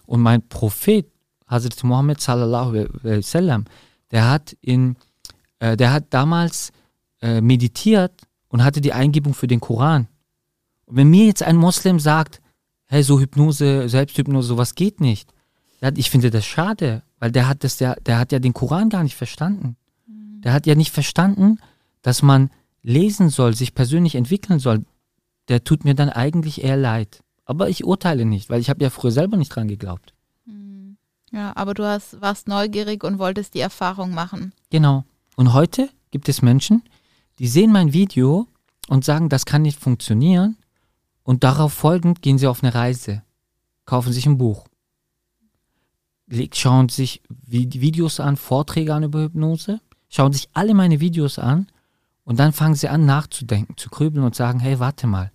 und 0.06 0.22
mein 0.22 0.48
Prophet, 0.48 1.08
Hazrat 1.48 1.84
Muhammad 1.84 2.22
sallallahu 2.22 2.70
alaihi 2.70 3.18
wasallam, 3.18 3.66
der 4.12 4.30
hat 4.30 4.56
in, 4.62 4.98
äh, 5.58 5.76
der 5.76 5.94
hat 5.94 6.14
damals 6.14 6.72
äh, 7.24 7.42
meditiert 7.42 8.22
und 8.50 8.64
hatte 8.64 8.82
die 8.82 8.94
Eingebung 8.94 9.34
für 9.34 9.48
den 9.48 9.62
Koran. 9.62 10.10
Und 10.86 10.98
wenn 10.98 11.10
mir 11.10 11.26
jetzt 11.26 11.42
ein 11.42 11.58
Moslem 11.58 12.00
sagt, 12.00 12.40
hey, 12.96 13.04
so 13.04 13.20
Hypnose, 13.20 13.90
Selbsthypnose, 13.90 14.48
sowas 14.48 14.74
geht 14.74 15.02
nicht, 15.02 15.34
ich 15.96 16.10
finde 16.10 16.32
das 16.32 16.46
schade, 16.46 17.04
weil 17.20 17.30
der 17.30 17.50
hat 17.50 17.66
das, 17.66 17.76
der, 17.76 17.96
der 18.06 18.18
hat 18.18 18.32
ja 18.32 18.40
den 18.40 18.54
Koran 18.54 18.90
gar 18.90 19.04
nicht 19.04 19.16
verstanden. 19.16 19.76
Mhm. 20.08 20.42
Der 20.42 20.54
hat 20.54 20.66
ja 20.66 20.76
nicht 20.76 20.92
verstanden, 20.92 21.60
dass 22.02 22.22
man 22.22 22.50
lesen 22.82 23.30
soll, 23.30 23.54
sich 23.54 23.76
persönlich 23.76 24.16
entwickeln 24.16 24.60
soll, 24.60 24.86
der 25.50 25.64
tut 25.64 25.84
mir 25.84 25.94
dann 25.94 26.10
eigentlich 26.10 26.64
eher 26.64 26.78
leid. 26.78 27.22
Aber 27.44 27.70
ich 27.70 27.84
urteile 27.84 28.26
nicht, 28.26 28.50
weil 28.50 28.62
ich 28.62 28.70
habe 28.70 28.82
ja 28.82 28.90
früher 28.90 29.12
selber 29.12 29.38
nicht 29.38 29.50
dran 29.50 29.68
geglaubt. 29.68 30.14
Hm. 30.46 30.98
Ja, 31.32 31.52
aber 31.56 31.74
du 31.74 31.84
hast, 31.84 32.22
warst 32.22 32.48
neugierig 32.48 33.04
und 33.04 33.20
wolltest 33.20 33.54
die 33.56 33.60
Erfahrung 33.60 34.14
machen. 34.14 34.54
Genau. 34.70 35.04
Und 35.36 35.54
heute 35.54 35.90
gibt 36.12 36.30
es 36.30 36.42
Menschen, 36.42 36.82
die 37.40 37.48
sehen 37.48 37.74
mein 37.74 37.92
Video 37.92 38.48
und 38.88 39.04
sagen, 39.04 39.28
das 39.28 39.46
kann 39.46 39.64
nicht 39.64 39.80
funktionieren. 39.80 40.58
Und 41.26 41.44
darauf 41.44 41.74
folgend 41.74 42.22
gehen 42.22 42.38
sie 42.38 42.46
auf 42.46 42.64
eine 42.64 42.76
Reise, 42.76 43.24
kaufen 43.86 44.14
sich 44.14 44.28
ein 44.28 44.38
Buch, 44.38 44.68
schauen 46.54 46.88
sich 46.88 47.24
Videos 47.28 48.20
an, 48.20 48.38
Vorträge 48.38 48.94
an 48.94 49.02
über 49.02 49.24
Hypnose, 49.24 49.82
schauen 50.08 50.34
sich 50.34 50.50
alle 50.54 50.76
meine 50.76 51.00
Videos 51.00 51.40
an 51.40 51.66
und 52.26 52.38
dann 52.38 52.54
fangen 52.54 52.76
sie 52.76 52.90
an 52.90 53.08
nachzudenken, 53.08 53.76
zu 53.76 53.90
grübeln 53.90 54.24
und 54.24 54.36
sagen, 54.36 54.60
hey, 54.60 54.78
warte 54.80 55.08
mal, 55.08 55.32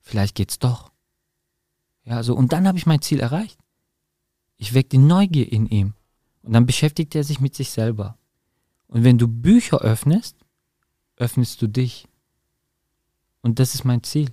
vielleicht 0.00 0.34
geht's 0.34 0.58
doch. 0.58 0.90
Ja, 2.04 2.22
so, 2.22 2.34
und 2.34 2.54
dann 2.54 2.66
habe 2.66 2.78
ich 2.78 2.86
mein 2.86 3.02
Ziel 3.02 3.20
erreicht. 3.20 3.58
Ich 4.56 4.72
wecke 4.72 4.88
die 4.88 4.98
Neugier 4.98 5.52
in 5.52 5.66
ihm. 5.66 5.92
Und 6.42 6.54
dann 6.54 6.64
beschäftigt 6.64 7.14
er 7.14 7.24
sich 7.24 7.40
mit 7.40 7.54
sich 7.54 7.70
selber. 7.70 8.16
Und 8.86 9.04
wenn 9.04 9.18
du 9.18 9.28
Bücher 9.28 9.82
öffnest, 9.82 10.36
öffnest 11.16 11.60
du 11.60 11.66
dich. 11.66 12.08
Und 13.42 13.58
das 13.58 13.74
ist 13.74 13.84
mein 13.84 14.02
Ziel. 14.02 14.30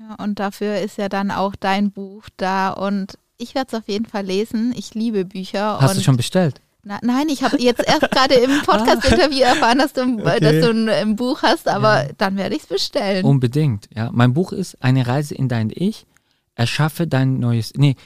Ja, 0.00 0.16
und 0.22 0.38
dafür 0.38 0.78
ist 0.80 0.98
ja 0.98 1.08
dann 1.08 1.30
auch 1.30 1.54
dein 1.56 1.92
Buch 1.92 2.24
da. 2.36 2.70
Und 2.70 3.18
ich 3.38 3.54
werde 3.54 3.68
es 3.68 3.74
auf 3.74 3.88
jeden 3.88 4.06
Fall 4.06 4.24
lesen. 4.24 4.74
Ich 4.76 4.94
liebe 4.94 5.24
Bücher. 5.24 5.80
Hast 5.80 5.96
du 5.96 6.02
schon 6.02 6.16
bestellt? 6.16 6.60
Na, 6.82 6.98
nein, 7.02 7.28
ich 7.28 7.42
habe 7.42 7.60
jetzt 7.60 7.86
erst 7.86 8.10
gerade 8.10 8.34
im 8.34 8.60
Podcast-Interview 8.62 9.40
erfahren, 9.40 9.78
dass 9.78 9.94
du, 9.94 10.02
okay. 10.02 10.40
dass 10.40 10.60
du 10.60 10.70
ein, 10.70 10.88
ein, 10.88 11.16
Buch 11.16 11.42
hast, 11.42 11.66
aber 11.66 12.04
ja. 12.04 12.10
dann 12.18 12.36
werde 12.36 12.54
ich 12.54 12.62
es 12.62 12.68
bestellen. 12.68 13.24
Unbedingt, 13.24 13.88
ja. 13.94 14.10
Mein 14.12 14.34
Buch 14.34 14.52
ist 14.52 14.82
Eine 14.82 15.06
Reise 15.06 15.34
in 15.34 15.48
dein 15.48 15.70
Ich. 15.74 16.06
Erschaffe 16.54 17.06
dein 17.06 17.40
neues, 17.40 17.72
nee, 17.74 17.96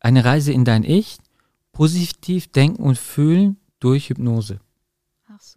eine 0.00 0.24
Reise 0.24 0.52
in 0.52 0.64
dein 0.64 0.84
Ich. 0.84 1.18
Positiv 1.72 2.50
denken 2.50 2.82
und 2.82 2.98
fühlen 2.98 3.56
durch 3.80 4.08
Hypnose 4.08 4.60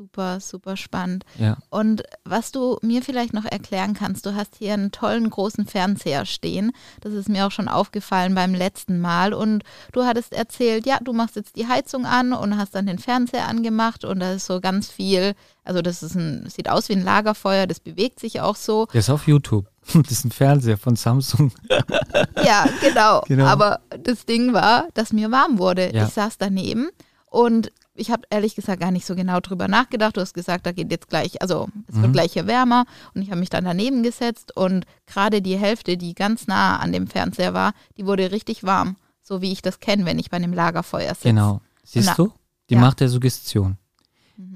super, 0.01 0.39
super 0.39 0.77
spannend. 0.77 1.25
Ja. 1.37 1.57
Und 1.69 2.01
was 2.25 2.51
du 2.51 2.79
mir 2.81 3.03
vielleicht 3.03 3.33
noch 3.33 3.45
erklären 3.45 3.93
kannst, 3.93 4.25
du 4.25 4.33
hast 4.35 4.55
hier 4.57 4.73
einen 4.73 4.91
tollen 4.91 5.29
großen 5.29 5.67
Fernseher 5.67 6.25
stehen. 6.25 6.71
Das 7.01 7.13
ist 7.13 7.29
mir 7.29 7.45
auch 7.45 7.51
schon 7.51 7.67
aufgefallen 7.67 8.33
beim 8.33 8.55
letzten 8.55 8.99
Mal. 8.99 9.33
Und 9.33 9.63
du 9.91 10.03
hattest 10.03 10.33
erzählt, 10.33 10.87
ja, 10.87 10.97
du 11.01 11.13
machst 11.13 11.35
jetzt 11.35 11.55
die 11.55 11.67
Heizung 11.67 12.05
an 12.07 12.33
und 12.33 12.57
hast 12.57 12.73
dann 12.73 12.87
den 12.87 12.97
Fernseher 12.97 13.47
angemacht 13.47 14.03
und 14.03 14.19
da 14.19 14.33
ist 14.33 14.47
so 14.47 14.59
ganz 14.59 14.89
viel. 14.89 15.35
Also 15.63 15.83
das 15.83 16.01
ist 16.01 16.15
ein, 16.15 16.49
sieht 16.49 16.67
aus 16.67 16.89
wie 16.89 16.93
ein 16.93 17.03
Lagerfeuer, 17.03 17.67
das 17.67 17.79
bewegt 17.79 18.19
sich 18.19 18.41
auch 18.41 18.55
so. 18.55 18.87
Der 18.87 19.01
ist 19.01 19.09
auf 19.09 19.27
YouTube. 19.27 19.67
Das 19.93 20.11
ist 20.11 20.25
ein 20.25 20.31
Fernseher 20.31 20.77
von 20.77 20.95
Samsung. 20.95 21.51
Ja, 22.43 22.65
genau. 22.81 23.21
genau. 23.27 23.45
Aber 23.45 23.81
das 24.03 24.25
Ding 24.25 24.53
war, 24.53 24.87
dass 24.93 25.13
mir 25.13 25.31
warm 25.31 25.57
wurde. 25.57 25.93
Ja. 25.93 26.05
Ich 26.05 26.13
saß 26.13 26.37
daneben 26.37 26.89
und 27.31 27.71
ich 28.01 28.11
habe 28.11 28.23
ehrlich 28.29 28.55
gesagt 28.55 28.81
gar 28.81 28.91
nicht 28.91 29.05
so 29.05 29.15
genau 29.15 29.39
drüber 29.39 29.67
nachgedacht. 29.67 30.17
Du 30.17 30.21
hast 30.21 30.33
gesagt, 30.33 30.65
da 30.65 30.71
geht 30.71 30.91
jetzt 30.91 31.07
gleich, 31.09 31.41
also 31.41 31.69
es 31.87 31.95
Mhm. 31.95 32.01
wird 32.01 32.13
gleich 32.13 32.33
hier 32.33 32.47
wärmer 32.47 32.85
und 33.13 33.21
ich 33.21 33.29
habe 33.29 33.39
mich 33.39 33.49
dann 33.49 33.63
daneben 33.63 34.03
gesetzt 34.03 34.55
und 34.57 34.85
gerade 35.05 35.41
die 35.41 35.57
Hälfte, 35.57 35.95
die 35.97 36.13
ganz 36.13 36.47
nah 36.47 36.77
an 36.77 36.91
dem 36.91 37.07
Fernseher 37.07 37.53
war, 37.53 37.73
die 37.97 38.05
wurde 38.05 38.31
richtig 38.31 38.63
warm, 38.63 38.97
so 39.21 39.41
wie 39.41 39.51
ich 39.51 39.61
das 39.61 39.79
kenne, 39.79 40.05
wenn 40.05 40.19
ich 40.19 40.29
bei 40.29 40.37
einem 40.37 40.53
Lagerfeuer 40.53 41.13
sitze. 41.15 41.29
Genau. 41.29 41.61
Siehst 41.83 42.07
Na, 42.09 42.13
du? 42.15 42.31
Die 42.69 42.73
ja. 42.73 42.79
Mhm. 42.79 42.85
Macht 42.85 42.99
der 42.99 43.09
Suggestion. 43.09 43.77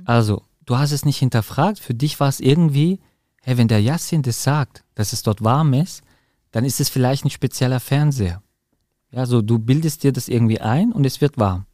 Also, 0.05 0.41
du 0.65 0.77
hast 0.77 0.91
es 0.91 1.05
nicht 1.05 1.17
hinterfragt. 1.19 1.79
Für 1.79 1.93
dich 1.93 2.19
war 2.19 2.29
es 2.29 2.39
irgendwie, 2.39 2.99
hey, 3.41 3.58
wenn 3.58 3.67
der 3.67 3.81
Yassin 3.81 4.21
das 4.23 4.43
sagt, 4.43 4.84
dass 4.95 5.13
es 5.13 5.21
dort 5.23 5.43
warm 5.43 5.73
ist, 5.73 6.01
dann 6.51 6.63
ist 6.65 6.79
es 6.79 6.89
vielleicht 6.89 7.25
ein 7.25 7.29
spezieller 7.29 7.79
Fernseher. 7.79 8.41
Ja, 9.12 9.25
so 9.25 9.41
du 9.41 9.60
bildest 9.60 10.03
dir 10.03 10.12
das 10.12 10.27
irgendwie 10.27 10.60
ein 10.62 10.91
und 10.91 11.05
es 11.05 11.21
wird 11.21 11.38
warm. 11.38 11.65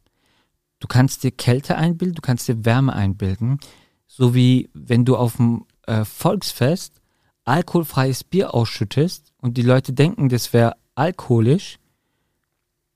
Du 0.82 0.88
kannst 0.88 1.22
dir 1.22 1.30
Kälte 1.30 1.76
einbilden, 1.76 2.16
du 2.16 2.22
kannst 2.22 2.48
dir 2.48 2.64
Wärme 2.64 2.92
einbilden. 2.92 3.60
So 4.08 4.34
wie 4.34 4.68
wenn 4.74 5.04
du 5.04 5.16
auf 5.16 5.36
dem 5.36 5.64
äh, 5.86 6.04
Volksfest 6.04 7.00
alkoholfreies 7.44 8.24
Bier 8.24 8.52
ausschüttest 8.52 9.32
und 9.40 9.56
die 9.56 9.62
Leute 9.62 9.92
denken, 9.92 10.28
das 10.28 10.52
wäre 10.52 10.74
alkoholisch, 10.96 11.78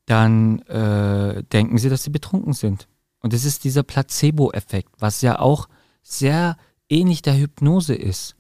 dann 0.05 0.63
äh, 0.63 1.45
denken 1.45 1.79
sie, 1.79 1.89
dass 1.89 2.03
sie 2.03 2.11
betrunken 2.11 2.55
sind. 2.55 2.89
Und 3.21 3.33
das 3.33 3.45
ist 3.45 3.63
dieser 3.63 3.85
Placebo-Effekt, 3.85 4.91
was 4.99 5.23
ja 5.23 5.39
auch 5.39 5.69
sehr 6.03 6.57
ähnlich 6.89 7.23
der 7.23 7.39
Hypnose 7.39 7.95
ist. 7.95 8.35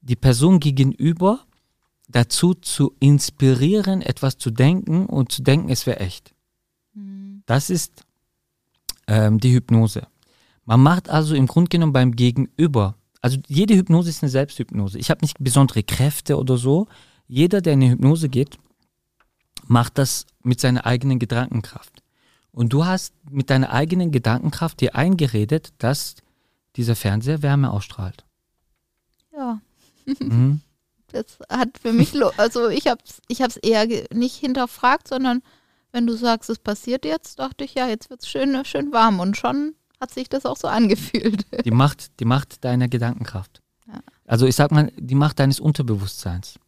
Die 0.00 0.16
Person 0.16 0.60
gegenüber 0.60 1.40
dazu 2.06 2.54
zu 2.54 2.94
inspirieren, 3.00 4.00
etwas 4.00 4.38
zu 4.38 4.52
denken 4.52 5.06
und 5.06 5.32
zu 5.32 5.42
denken, 5.42 5.70
es 5.70 5.86
wäre 5.86 5.98
echt. 5.98 6.36
Das 7.46 7.68
ist 7.68 8.04
ähm, 9.12 9.38
die 9.38 9.52
Hypnose. 9.52 10.06
Man 10.64 10.80
macht 10.80 11.08
also 11.08 11.34
im 11.34 11.46
Grunde 11.46 11.68
genommen 11.68 11.92
beim 11.92 12.12
Gegenüber, 12.16 12.96
also 13.20 13.38
jede 13.46 13.74
Hypnose 13.74 14.10
ist 14.10 14.22
eine 14.22 14.30
Selbsthypnose. 14.30 14.98
Ich 14.98 15.10
habe 15.10 15.20
nicht 15.22 15.36
besondere 15.38 15.82
Kräfte 15.82 16.38
oder 16.38 16.56
so. 16.56 16.88
Jeder, 17.28 17.60
der 17.60 17.74
in 17.74 17.82
eine 17.82 17.92
Hypnose 17.92 18.28
geht, 18.28 18.58
macht 19.66 19.98
das 19.98 20.26
mit 20.42 20.60
seiner 20.60 20.86
eigenen 20.86 21.18
Gedankenkraft. 21.18 22.02
Und 22.50 22.72
du 22.72 22.84
hast 22.84 23.14
mit 23.30 23.48
deiner 23.50 23.70
eigenen 23.72 24.10
Gedankenkraft 24.10 24.80
dir 24.80 24.96
eingeredet, 24.96 25.72
dass 25.78 26.16
dieser 26.76 26.96
Fernseher 26.96 27.42
Wärme 27.42 27.70
ausstrahlt. 27.70 28.24
Ja, 29.34 29.60
Mhm. 30.06 30.60
das 31.12 31.38
hat 31.48 31.78
für 31.78 31.92
mich, 31.92 32.12
also 32.36 32.68
ich 32.68 32.86
habe 32.86 33.02
es 33.04 33.20
ich 33.28 33.42
hab's 33.42 33.56
eher 33.56 33.86
nicht 34.12 34.36
hinterfragt, 34.36 35.08
sondern 35.08 35.42
wenn 35.92 36.06
du 36.06 36.16
sagst, 36.16 36.50
es 36.50 36.58
passiert 36.58 37.04
jetzt, 37.04 37.38
dachte 37.38 37.64
ich, 37.64 37.74
ja, 37.74 37.86
jetzt 37.86 38.10
wird 38.10 38.22
es 38.22 38.28
schön, 38.28 38.64
schön 38.64 38.92
warm 38.92 39.20
und 39.20 39.36
schon 39.36 39.74
hat 40.00 40.12
sich 40.12 40.28
das 40.28 40.46
auch 40.46 40.56
so 40.56 40.68
angefühlt. 40.68 41.46
Die 41.64 41.70
Macht, 41.70 42.18
die 42.18 42.24
Macht 42.24 42.64
deiner 42.64 42.88
Gedankenkraft. 42.88 43.62
Ja. 43.86 44.00
Also 44.26 44.46
ich 44.46 44.56
sag 44.56 44.72
mal, 44.72 44.90
die 44.96 45.14
Macht 45.14 45.38
deines 45.38 45.60
Unterbewusstseins. 45.60 46.58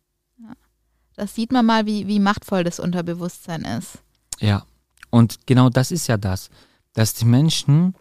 Das 1.16 1.34
sieht 1.34 1.52
man 1.52 1.64
mal, 1.64 1.87
wie, 1.87 2.06
wie 2.08 2.18
machtvoll 2.18 2.64
das 2.64 2.80
Unterbewusstsein 2.80 3.62
ist. 3.62 3.98
Ja. 4.40 4.64
Und 5.10 5.46
genau 5.46 5.68
das 5.68 5.90
ist 5.92 6.08
ja 6.08 6.16
das, 6.16 6.50
dass 6.92 7.14
die 7.14 7.24
Menschen 7.24 7.94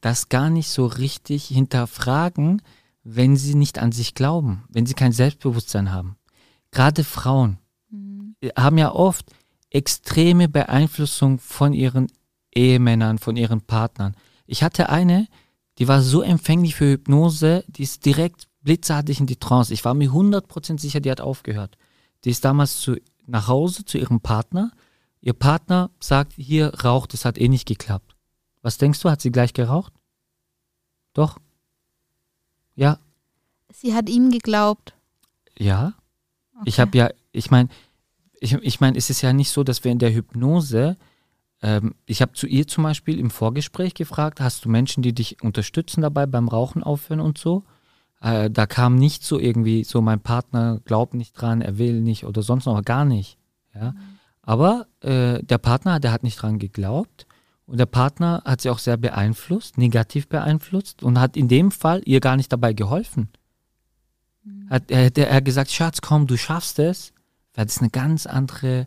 das 0.00 0.28
gar 0.28 0.50
nicht 0.50 0.70
so 0.70 0.86
richtig 0.86 1.46
hinterfragen, 1.46 2.62
wenn 3.02 3.36
sie 3.36 3.54
nicht 3.54 3.78
an 3.78 3.92
sich 3.92 4.14
glauben, 4.14 4.64
wenn 4.68 4.86
sie 4.86 4.94
kein 4.94 5.12
Selbstbewusstsein 5.12 5.92
haben. 5.92 6.16
Gerade 6.70 7.02
Frauen 7.02 7.58
haben 8.56 8.78
ja 8.78 8.92
oft 8.92 9.26
extreme 9.70 10.48
Beeinflussung 10.48 11.38
von 11.38 11.72
ihren 11.72 12.10
Ehemännern, 12.54 13.18
von 13.18 13.36
ihren 13.36 13.60
Partnern. 13.62 14.14
Ich 14.46 14.62
hatte 14.62 14.88
eine, 14.88 15.28
die 15.78 15.88
war 15.88 16.02
so 16.02 16.22
empfänglich 16.22 16.74
für 16.74 16.92
Hypnose, 16.92 17.64
die 17.68 17.84
ist 17.84 18.04
direkt 18.04 18.48
blitzartig 18.62 19.20
in 19.20 19.26
die 19.26 19.36
Trance. 19.36 19.72
Ich 19.72 19.84
war 19.84 19.94
mir 19.94 20.10
100% 20.10 20.78
sicher, 20.80 21.00
die 21.00 21.10
hat 21.10 21.20
aufgehört. 21.20 21.76
Die 22.24 22.30
ist 22.30 22.44
damals 22.44 22.80
zu, 22.80 22.96
nach 23.26 23.48
Hause 23.48 23.84
zu 23.84 23.96
ihrem 23.98 24.20
Partner. 24.20 24.72
Ihr 25.20 25.32
Partner 25.32 25.90
sagt, 26.00 26.34
hier 26.34 26.74
raucht, 26.84 27.14
es 27.14 27.24
hat 27.24 27.38
eh 27.38 27.48
nicht 27.48 27.66
geklappt. 27.66 28.16
Was 28.62 28.76
denkst 28.76 29.00
du, 29.00 29.08
hat 29.10 29.20
sie 29.22 29.30
gleich 29.32 29.52
geraucht? 29.54 29.92
Doch. 31.14 31.38
Ja, 32.74 32.98
Sie 33.72 33.94
hat 33.94 34.08
ihm 34.08 34.30
geglaubt. 34.30 34.94
ja. 35.56 35.94
Ich 36.66 36.74
Okay. 36.74 36.80
habe 36.82 36.98
ja, 36.98 37.10
ich 37.32 37.50
meine, 37.50 37.70
ich, 38.40 38.54
ich 38.54 38.80
meine, 38.80 38.96
es 38.96 39.10
ist 39.10 39.20
ja 39.22 39.32
nicht 39.32 39.50
so, 39.50 39.62
dass 39.62 39.84
wir 39.84 39.92
in 39.92 39.98
der 39.98 40.12
Hypnose, 40.12 40.96
ähm, 41.62 41.94
ich 42.06 42.22
habe 42.22 42.32
zu 42.32 42.46
ihr 42.46 42.66
zum 42.66 42.84
Beispiel 42.84 43.18
im 43.18 43.30
Vorgespräch 43.30 43.94
gefragt, 43.94 44.40
hast 44.40 44.64
du 44.64 44.68
Menschen, 44.68 45.02
die 45.02 45.12
dich 45.12 45.42
unterstützen 45.42 46.00
dabei 46.00 46.26
beim 46.26 46.48
Rauchen 46.48 46.82
aufhören 46.82 47.20
und 47.20 47.38
so? 47.38 47.64
Äh, 48.20 48.50
da 48.50 48.66
kam 48.66 48.96
nicht 48.96 49.22
so 49.22 49.38
irgendwie 49.38 49.84
so, 49.84 50.00
mein 50.00 50.20
Partner 50.20 50.80
glaubt 50.84 51.14
nicht 51.14 51.32
dran, 51.34 51.60
er 51.60 51.78
will 51.78 52.00
nicht 52.00 52.24
oder 52.24 52.42
sonst 52.42 52.64
noch 52.64 52.82
gar 52.82 53.04
nicht. 53.04 53.38
Ja? 53.74 53.94
Aber 54.42 54.86
äh, 55.00 55.42
der 55.42 55.58
Partner, 55.58 56.00
der 56.00 56.12
hat 56.12 56.22
nicht 56.22 56.40
dran 56.40 56.58
geglaubt 56.58 57.26
und 57.66 57.78
der 57.78 57.86
Partner 57.86 58.42
hat 58.44 58.62
sie 58.62 58.70
auch 58.70 58.78
sehr 58.78 58.96
beeinflusst, 58.96 59.78
negativ 59.78 60.28
beeinflusst 60.28 61.02
und 61.02 61.20
hat 61.20 61.36
in 61.36 61.48
dem 61.48 61.70
Fall 61.70 62.00
ihr 62.04 62.20
gar 62.20 62.36
nicht 62.36 62.52
dabei 62.52 62.72
geholfen. 62.72 63.28
Hat 64.70 64.90
er, 64.90 65.10
der, 65.10 65.28
er 65.28 65.36
hat 65.36 65.44
gesagt, 65.44 65.70
Schatz, 65.70 66.00
komm, 66.00 66.26
du 66.26 66.36
schaffst 66.36 66.78
es. 66.78 67.12
Das 67.66 67.76
ist 67.76 67.82
eine 67.82 67.90
ganz 67.90 68.26
andere 68.26 68.86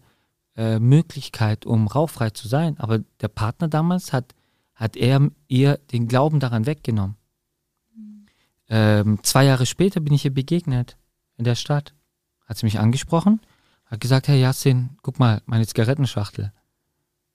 äh, 0.56 0.80
Möglichkeit, 0.80 1.66
um 1.66 1.88
rauchfrei 1.88 2.30
zu 2.32 2.48
sein. 2.48 2.80
Aber 2.80 3.00
der 3.22 3.28
Partner 3.28 3.68
damals 3.68 4.14
hat, 4.14 4.34
hat 4.74 4.96
er 4.96 5.30
ihr 5.48 5.78
den 5.92 6.08
Glauben 6.08 6.40
daran 6.40 6.66
weggenommen. 6.66 7.16
Ähm, 8.70 9.20
zwei 9.24 9.46
Jahre 9.46 9.66
später 9.66 10.00
bin 10.00 10.14
ich 10.14 10.26
ihr 10.26 10.34
begegnet 10.34 10.98
in 11.38 11.44
der 11.44 11.56
Stadt. 11.56 11.94
Hat 12.46 12.58
sie 12.58 12.66
mich 12.66 12.80
angesprochen, 12.80 13.42
hat 13.86 14.02
gesagt, 14.02 14.28
Herr 14.28 14.36
Yassin, 14.36 14.98
guck 15.02 15.20
mal, 15.20 15.42
meine 15.46 15.68
Zigarettenschachtel. 15.68 16.52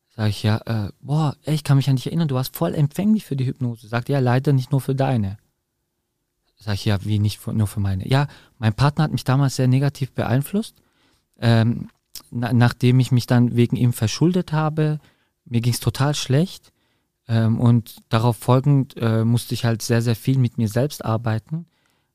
Sag 0.08 0.28
ich, 0.28 0.42
ja, 0.42 0.58
äh, 0.66 0.90
boah, 1.00 1.36
ich 1.44 1.62
kann 1.62 1.76
mich 1.76 1.88
an 1.88 1.96
dich 1.96 2.08
erinnern, 2.08 2.28
du 2.28 2.34
warst 2.34 2.56
voll 2.56 2.74
empfänglich 2.74 3.24
für 3.24 3.36
die 3.36 3.46
Hypnose. 3.46 3.86
Sagt, 3.86 4.08
ja, 4.08 4.18
leider 4.18 4.52
nicht 4.52 4.72
nur 4.72 4.80
für 4.80 4.94
deine. 4.94 5.38
Sag 6.56 6.74
ich, 6.74 6.84
ja, 6.84 7.04
wie 7.04 7.20
nicht 7.20 7.38
für, 7.38 7.52
nur 7.52 7.68
für 7.68 7.78
meine? 7.78 8.08
Ja, 8.08 8.26
mein 8.58 8.74
Partner 8.74 9.04
hat 9.04 9.12
mich 9.12 9.24
damals 9.24 9.54
sehr 9.56 9.68
negativ 9.68 10.12
beeinflusst. 10.12 10.82
Ähm, 11.38 11.88
na, 12.30 12.52
nachdem 12.52 13.00
ich 13.00 13.12
mich 13.12 13.26
dann 13.26 13.56
wegen 13.56 13.76
ihm 13.76 13.92
verschuldet 13.92 14.52
habe, 14.52 14.98
mir 15.44 15.60
ging 15.60 15.72
es 15.72 15.80
total 15.80 16.14
schlecht. 16.14 16.72
Ähm, 17.26 17.60
und 17.60 17.96
darauf 18.08 18.36
folgend 18.36 18.96
äh, 18.96 19.24
musste 19.24 19.54
ich 19.54 19.64
halt 19.64 19.82
sehr, 19.82 20.02
sehr 20.02 20.16
viel 20.16 20.38
mit 20.38 20.58
mir 20.58 20.68
selbst 20.68 21.04
arbeiten. 21.04 21.66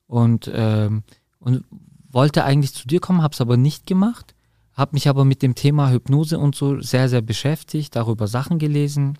Und, 0.07 0.51
ähm, 0.53 1.03
und 1.39 1.63
wollte 2.11 2.43
eigentlich 2.43 2.73
zu 2.73 2.87
dir 2.87 2.99
kommen, 2.99 3.21
habe 3.21 3.33
es 3.33 3.41
aber 3.41 3.57
nicht 3.57 3.85
gemacht. 3.85 4.35
Habe 4.73 4.91
mich 4.93 5.07
aber 5.07 5.23
mit 5.23 5.41
dem 5.41 5.55
Thema 5.55 5.91
Hypnose 5.91 6.39
und 6.39 6.55
so 6.55 6.81
sehr, 6.81 7.09
sehr 7.09 7.21
beschäftigt, 7.21 7.95
darüber 7.95 8.27
Sachen 8.27 8.57
gelesen 8.57 9.19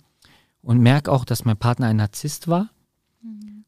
und 0.62 0.80
merke 0.80 1.12
auch, 1.12 1.24
dass 1.24 1.44
mein 1.44 1.56
Partner 1.56 1.86
ein 1.86 1.96
Narzisst 1.96 2.48
war. 2.48 2.70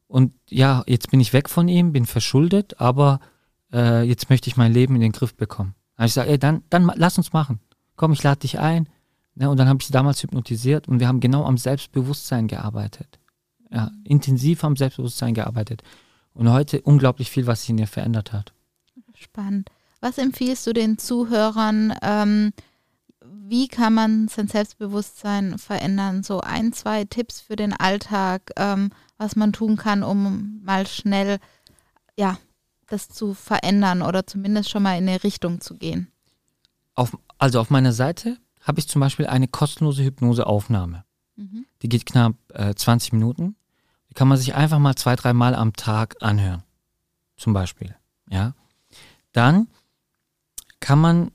Und 0.09 0.33
ja, 0.51 0.83
jetzt 0.87 1.11
bin 1.11 1.20
ich 1.20 1.33
weg 1.33 1.49
von 1.49 1.68
ihm, 1.68 1.92
bin 1.92 2.07
verschuldet, 2.07 2.81
aber 2.81 3.20
äh, 3.72 4.03
jetzt 4.03 4.31
möchte 4.31 4.49
ich 4.49 4.57
mein 4.57 4.72
Leben 4.72 4.94
in 4.94 5.01
den 5.01 5.12
Griff 5.12 5.35
bekommen. 5.35 5.75
Habe 5.97 6.07
ich 6.07 6.15
gesagt, 6.15 6.29
ey, 6.29 6.39
dann, 6.39 6.63
dann 6.71 6.91
lass 6.95 7.19
uns 7.19 7.33
machen. 7.33 7.61
Komm, 7.97 8.13
ich 8.13 8.23
lade 8.23 8.41
dich 8.41 8.59
ein. 8.59 8.89
Ne, 9.35 9.51
und 9.51 9.59
dann 9.59 9.69
habe 9.69 9.79
ich 9.81 9.87
sie 9.87 9.93
damals 9.93 10.23
hypnotisiert 10.23 10.89
und 10.89 10.99
wir 10.99 11.09
haben 11.09 11.21
genau 11.21 11.45
am 11.45 11.59
Selbstbewusstsein 11.59 12.49
gearbeitet. 12.49 13.19
Ja, 13.71 13.91
intensiv 14.05 14.65
am 14.65 14.77
Selbstbewusstsein 14.77 15.35
gearbeitet. 15.35 15.83
Und 16.33 16.51
heute 16.51 16.81
unglaublich 16.81 17.31
viel, 17.31 17.47
was 17.47 17.61
sich 17.61 17.71
in 17.71 17.79
ihr 17.79 17.87
verändert 17.87 18.33
hat. 18.33 18.53
Spannend. 19.15 19.71
Was 20.01 20.19
empfiehlst 20.19 20.67
du 20.67 20.73
den 20.73 20.99
Zuhörern? 20.99 21.95
Ähm, 22.03 22.53
wie 23.49 23.69
kann 23.69 23.95
man 23.95 24.29
sein 24.29 24.49
Selbstbewusstsein 24.49 25.59
verändern? 25.59 26.23
So 26.23 26.41
ein, 26.41 26.73
zwei 26.73 27.05
Tipps 27.05 27.41
für 27.41 27.57
den 27.57 27.73
Alltag, 27.73 28.53
ähm, 28.57 28.91
was 29.19 29.37
man 29.37 29.53
tun 29.53 29.77
kann, 29.77 30.03
um 30.03 30.61
mal 30.65 30.87
schnell, 30.87 31.39
ja, 32.17 32.39
das 32.87 33.09
zu 33.09 33.35
verändern 33.35 34.03
oder 34.03 34.27
zumindest 34.27 34.70
schon 34.70 34.83
mal 34.83 34.96
in 34.99 35.09
eine 35.09 35.22
Richtung 35.25 35.61
zu 35.61 35.77
gehen. 35.77 36.11
Auf, 36.94 37.16
also 37.38 37.61
auf 37.61 37.70
meiner 37.70 37.92
Seite 37.92 38.38
habe 38.62 38.81
ich 38.81 38.88
zum 38.88 39.01
Beispiel 39.01 39.27
eine 39.27 39.49
kostenlose 39.49 40.03
Hypnoseaufnahme. 40.03 41.05
Mhm. 41.37 41.66
Die 41.83 41.88
geht 41.88 42.07
knapp 42.07 42.35
äh, 42.53 42.75
20 42.75 43.12
Minuten. 43.12 43.57
Die 44.11 44.14
kann 44.14 44.29
man 44.29 44.38
sich 44.38 44.55
einfach 44.55 44.79
mal 44.79 44.96
zwei, 44.96 45.16
dreimal 45.16 45.55
am 45.55 45.72
Tag 45.75 46.16
anhören. 46.20 46.62
Zum 47.37 47.53
Beispiel. 47.53 47.94
Ja. 48.31 48.55
Dann 49.33 49.68
kann 50.81 50.99
man 50.99 51.31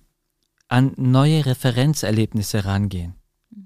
an 0.68 0.94
neue 0.96 1.46
Referenzerlebnisse 1.46 2.66
rangehen. 2.66 3.16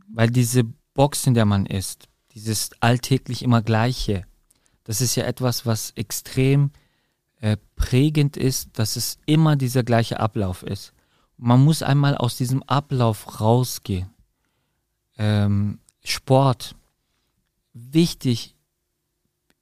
Weil 0.07 0.29
diese 0.29 0.63
Box, 0.93 1.27
in 1.27 1.33
der 1.33 1.45
man 1.45 1.65
ist, 1.65 2.07
dieses 2.33 2.71
alltäglich 2.81 3.43
immer 3.43 3.61
Gleiche, 3.61 4.25
das 4.83 5.01
ist 5.01 5.15
ja 5.15 5.25
etwas, 5.25 5.65
was 5.65 5.91
extrem 5.91 6.71
äh, 7.45 7.58
prägend 7.75 8.38
ist, 8.38 8.79
dass 8.79 8.95
es 8.95 9.19
immer 9.27 9.55
dieser 9.55 9.84
gleiche 9.84 10.19
Ablauf 10.19 10.63
ist. 10.63 10.93
Man 11.38 11.63
muss 11.63 11.84
einmal 11.84 12.17
aus 12.17 12.38
diesem 12.38 12.63
Ablauf 12.63 13.39
rausgehen. 13.39 14.10
Ähm, 15.15 15.77
Sport. 16.03 16.75
wichtig, 17.73 18.55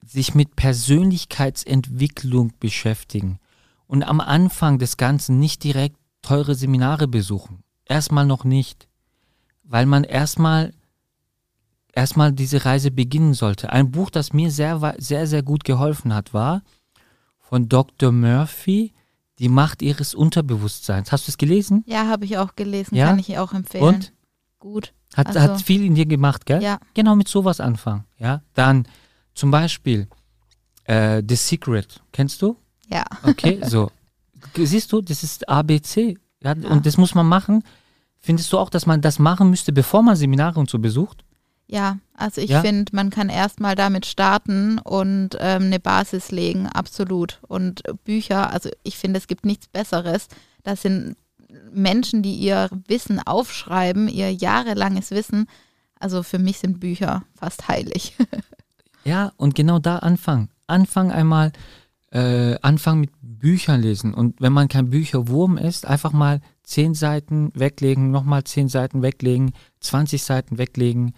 sich 0.02 0.34
mit 0.34 0.56
Persönlichkeitsentwicklung 0.56 2.52
beschäftigen 2.58 3.38
und 3.86 4.02
am 4.02 4.20
Anfang 4.20 4.78
des 4.78 4.96
Ganzen 4.96 5.38
nicht 5.38 5.62
direkt 5.62 5.98
teure 6.22 6.54
Seminare 6.54 7.06
besuchen. 7.06 7.64
Erstmal 7.84 8.24
noch 8.24 8.44
nicht, 8.44 8.88
weil 9.62 9.84
man 9.84 10.04
erstmal 10.04 10.72
erstmal 11.92 12.32
diese 12.32 12.64
Reise 12.64 12.90
beginnen 12.90 13.34
sollte. 13.34 13.70
Ein 13.70 13.90
Buch, 13.90 14.08
das 14.08 14.32
mir 14.32 14.50
sehr, 14.50 14.94
sehr, 14.96 15.26
sehr 15.26 15.42
gut 15.42 15.64
geholfen 15.64 16.14
hat, 16.14 16.32
war 16.32 16.62
von 17.54 17.68
Dr. 17.68 18.10
Murphy, 18.10 18.92
Die 19.38 19.48
Macht 19.48 19.80
ihres 19.80 20.12
Unterbewusstseins. 20.12 21.12
Hast 21.12 21.28
du 21.28 21.30
es 21.30 21.38
gelesen? 21.38 21.84
Ja, 21.86 22.08
habe 22.08 22.24
ich 22.24 22.36
auch 22.36 22.56
gelesen, 22.56 22.96
Ja? 22.96 23.06
kann 23.06 23.20
ich 23.20 23.38
auch 23.38 23.52
empfehlen. 23.52 23.84
Und? 23.84 24.12
Gut. 24.58 24.92
Hat, 25.16 25.28
Also- 25.28 25.40
hat 25.40 25.62
viel 25.62 25.84
in 25.84 25.94
dir 25.94 26.06
gemacht, 26.06 26.46
gell? 26.46 26.60
Ja. 26.60 26.78
Genau 26.94 27.14
mit 27.14 27.28
sowas 27.28 27.60
anfangen. 27.60 28.04
Ja. 28.18 28.42
Dann 28.54 28.88
zum 29.36 29.52
Beispiel 29.52 30.08
äh, 30.86 31.22
The 31.28 31.36
Secret. 31.36 32.02
Kennst 32.10 32.42
du? 32.42 32.56
Ja. 32.88 33.04
Okay, 33.22 33.60
so. 33.64 33.92
Siehst 34.56 34.90
du, 34.92 35.00
das 35.00 35.22
ist 35.22 35.48
ABC. 35.48 36.18
Ja, 36.42 36.52
Und 36.52 36.84
das 36.86 36.96
muss 36.96 37.14
man 37.14 37.26
machen. 37.28 37.62
Findest 38.18 38.52
du 38.52 38.58
auch, 38.58 38.68
dass 38.68 38.84
man 38.86 39.00
das 39.00 39.20
machen 39.20 39.48
müsste, 39.50 39.72
bevor 39.72 40.02
man 40.02 40.16
Seminare 40.16 40.58
und 40.58 40.68
so 40.68 40.80
besucht? 40.80 41.24
Ja, 41.66 41.98
also 42.14 42.40
ich 42.40 42.50
Ja? 42.50 42.60
finde, 42.60 42.94
man 42.94 43.10
kann 43.10 43.28
erstmal 43.30 43.74
damit 43.74 44.04
starten 44.06 44.78
und 44.78 45.30
ähm, 45.40 45.64
eine 45.64 45.80
Basis 45.80 46.30
legen, 46.30 46.66
absolut. 46.68 47.40
Und 47.48 47.82
Bücher, 48.04 48.50
also 48.52 48.68
ich 48.82 48.98
finde, 48.98 49.18
es 49.18 49.26
gibt 49.26 49.46
nichts 49.46 49.66
Besseres. 49.68 50.28
Das 50.62 50.82
sind 50.82 51.16
Menschen, 51.72 52.22
die 52.22 52.34
ihr 52.34 52.68
Wissen 52.86 53.20
aufschreiben, 53.24 54.08
ihr 54.08 54.32
jahrelanges 54.32 55.10
Wissen. 55.10 55.46
Also 55.98 56.22
für 56.22 56.38
mich 56.38 56.58
sind 56.58 56.80
Bücher 56.80 57.24
fast 57.34 57.68
heilig. 57.68 58.16
Ja, 59.06 59.32
und 59.36 59.54
genau 59.54 59.78
da 59.78 59.98
anfangen. 59.98 60.48
Anfangen 60.66 61.10
einmal, 61.10 61.52
äh, 62.10 62.58
anfangen 62.62 63.02
mit 63.02 63.10
Büchern 63.20 63.82
lesen. 63.82 64.14
Und 64.14 64.40
wenn 64.40 64.54
man 64.54 64.68
kein 64.68 64.88
Bücherwurm 64.88 65.58
ist, 65.58 65.84
einfach 65.86 66.12
mal 66.12 66.40
zehn 66.62 66.94
Seiten 66.94 67.52
weglegen, 67.54 68.10
nochmal 68.10 68.44
zehn 68.44 68.70
Seiten 68.70 69.02
weglegen, 69.02 69.52
20 69.80 70.22
Seiten 70.22 70.56
weglegen, 70.56 71.12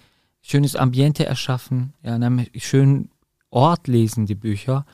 schönes 0.47 0.77
Ambiente 0.77 1.27
erschaffen, 1.27 1.93
ja, 2.03 2.15
in 2.15 2.23
einem 2.23 2.47
schönen 2.57 3.11
Ort 3.51 3.89
lesen 3.89 4.27
die 4.27 4.37
Bücher. 4.37 4.87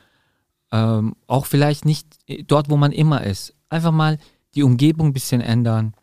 Ähm, 0.71 1.15
auch 1.27 1.45
vielleicht 1.45 1.85
nicht 1.85 2.07
dort, 2.47 2.69
wo 2.69 2.77
man 2.77 2.91
immer 2.91 3.23
ist. 3.23 3.53
Einfach 3.69 3.91
mal 3.91 4.17
die 4.55 4.63
Umgebung 4.63 5.07
ein 5.07 5.13
bisschen 5.13 5.41
ändern. 5.41 5.93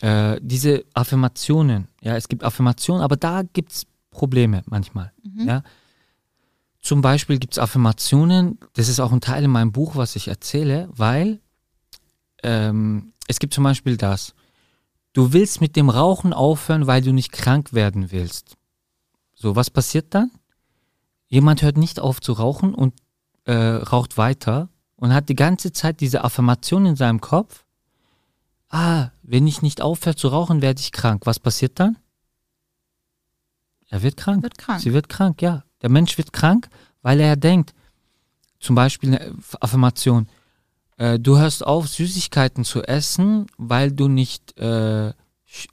Äh, 0.00 0.40
diese 0.40 0.84
Affirmationen, 0.94 1.88
ja, 2.00 2.16
es 2.16 2.28
gibt 2.28 2.42
Affirmationen, 2.42 3.02
aber 3.02 3.16
da 3.16 3.42
gibt 3.42 3.72
es 3.72 3.86
Probleme 4.10 4.62
manchmal. 4.66 5.12
Ja. 5.44 5.62
Zum 6.80 7.02
Beispiel 7.02 7.38
gibt 7.38 7.54
es 7.54 7.58
Affirmationen, 7.58 8.58
das 8.74 8.88
ist 8.88 9.00
auch 9.00 9.12
ein 9.12 9.20
Teil 9.20 9.44
in 9.44 9.50
meinem 9.50 9.72
Buch, 9.72 9.96
was 9.96 10.16
ich 10.16 10.28
erzähle, 10.28 10.88
weil 10.92 11.40
ähm, 12.42 13.12
es 13.26 13.38
gibt 13.38 13.52
zum 13.54 13.64
Beispiel 13.64 13.96
das, 13.96 14.34
du 15.14 15.32
willst 15.32 15.62
mit 15.62 15.76
dem 15.76 15.88
Rauchen 15.88 16.34
aufhören, 16.34 16.86
weil 16.86 17.00
du 17.00 17.12
nicht 17.12 17.32
krank 17.32 17.72
werden 17.72 18.12
willst. 18.12 18.56
So, 19.34 19.56
was 19.56 19.70
passiert 19.70 20.14
dann? 20.14 20.30
Jemand 21.28 21.62
hört 21.62 21.78
nicht 21.78 21.98
auf 21.98 22.20
zu 22.20 22.32
rauchen 22.32 22.74
und 22.74 22.94
äh, 23.44 23.54
raucht 23.54 24.18
weiter 24.18 24.68
und 24.96 25.14
hat 25.14 25.28
die 25.28 25.34
ganze 25.34 25.72
Zeit 25.72 26.00
diese 26.00 26.22
Affirmation 26.22 26.86
in 26.86 26.96
seinem 26.96 27.20
Kopf. 27.20 27.64
Ah, 28.68 29.10
wenn 29.22 29.46
ich 29.46 29.62
nicht 29.62 29.80
aufhöre 29.80 30.16
zu 30.16 30.28
rauchen, 30.28 30.60
werde 30.60 30.80
ich 30.80 30.92
krank. 30.92 31.26
Was 31.26 31.38
passiert 31.38 31.80
dann? 31.80 31.96
Er 33.88 34.02
wird 34.02 34.16
krank. 34.16 34.42
Wird 34.42 34.58
krank. 34.58 34.80
Sie 34.80 34.92
wird 34.92 35.08
krank, 35.08 35.40
ja. 35.42 35.64
Der 35.82 35.90
Mensch 35.90 36.18
wird 36.18 36.32
krank, 36.32 36.68
weil 37.02 37.20
er 37.20 37.36
denkt, 37.36 37.74
zum 38.58 38.74
Beispiel 38.74 39.14
eine 39.14 39.34
Affirmation, 39.60 40.28
äh, 40.96 41.18
du 41.18 41.38
hörst 41.38 41.66
auf, 41.66 41.88
Süßigkeiten 41.88 42.64
zu 42.64 42.82
essen, 42.82 43.46
weil 43.58 43.92
du 43.92 44.08
nicht 44.08 44.58
äh, 44.58 45.12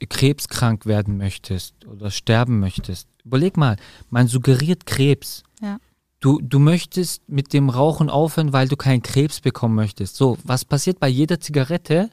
krebskrank 0.08 0.86
werden 0.86 1.16
möchtest 1.16 1.86
oder 1.86 2.10
sterben 2.10 2.60
möchtest. 2.60 3.08
Überleg 3.24 3.56
mal, 3.56 3.76
man 4.10 4.28
suggeriert 4.28 4.86
Krebs. 4.86 5.42
Ja. 5.60 5.78
Du, 6.20 6.40
du 6.40 6.58
möchtest 6.58 7.28
mit 7.28 7.52
dem 7.52 7.68
Rauchen 7.68 8.08
aufhören, 8.08 8.52
weil 8.52 8.68
du 8.68 8.76
keinen 8.76 9.02
Krebs 9.02 9.40
bekommen 9.40 9.74
möchtest. 9.74 10.16
So, 10.16 10.38
was 10.44 10.64
passiert 10.64 11.00
bei 11.00 11.08
jeder 11.08 11.40
Zigarette? 11.40 12.10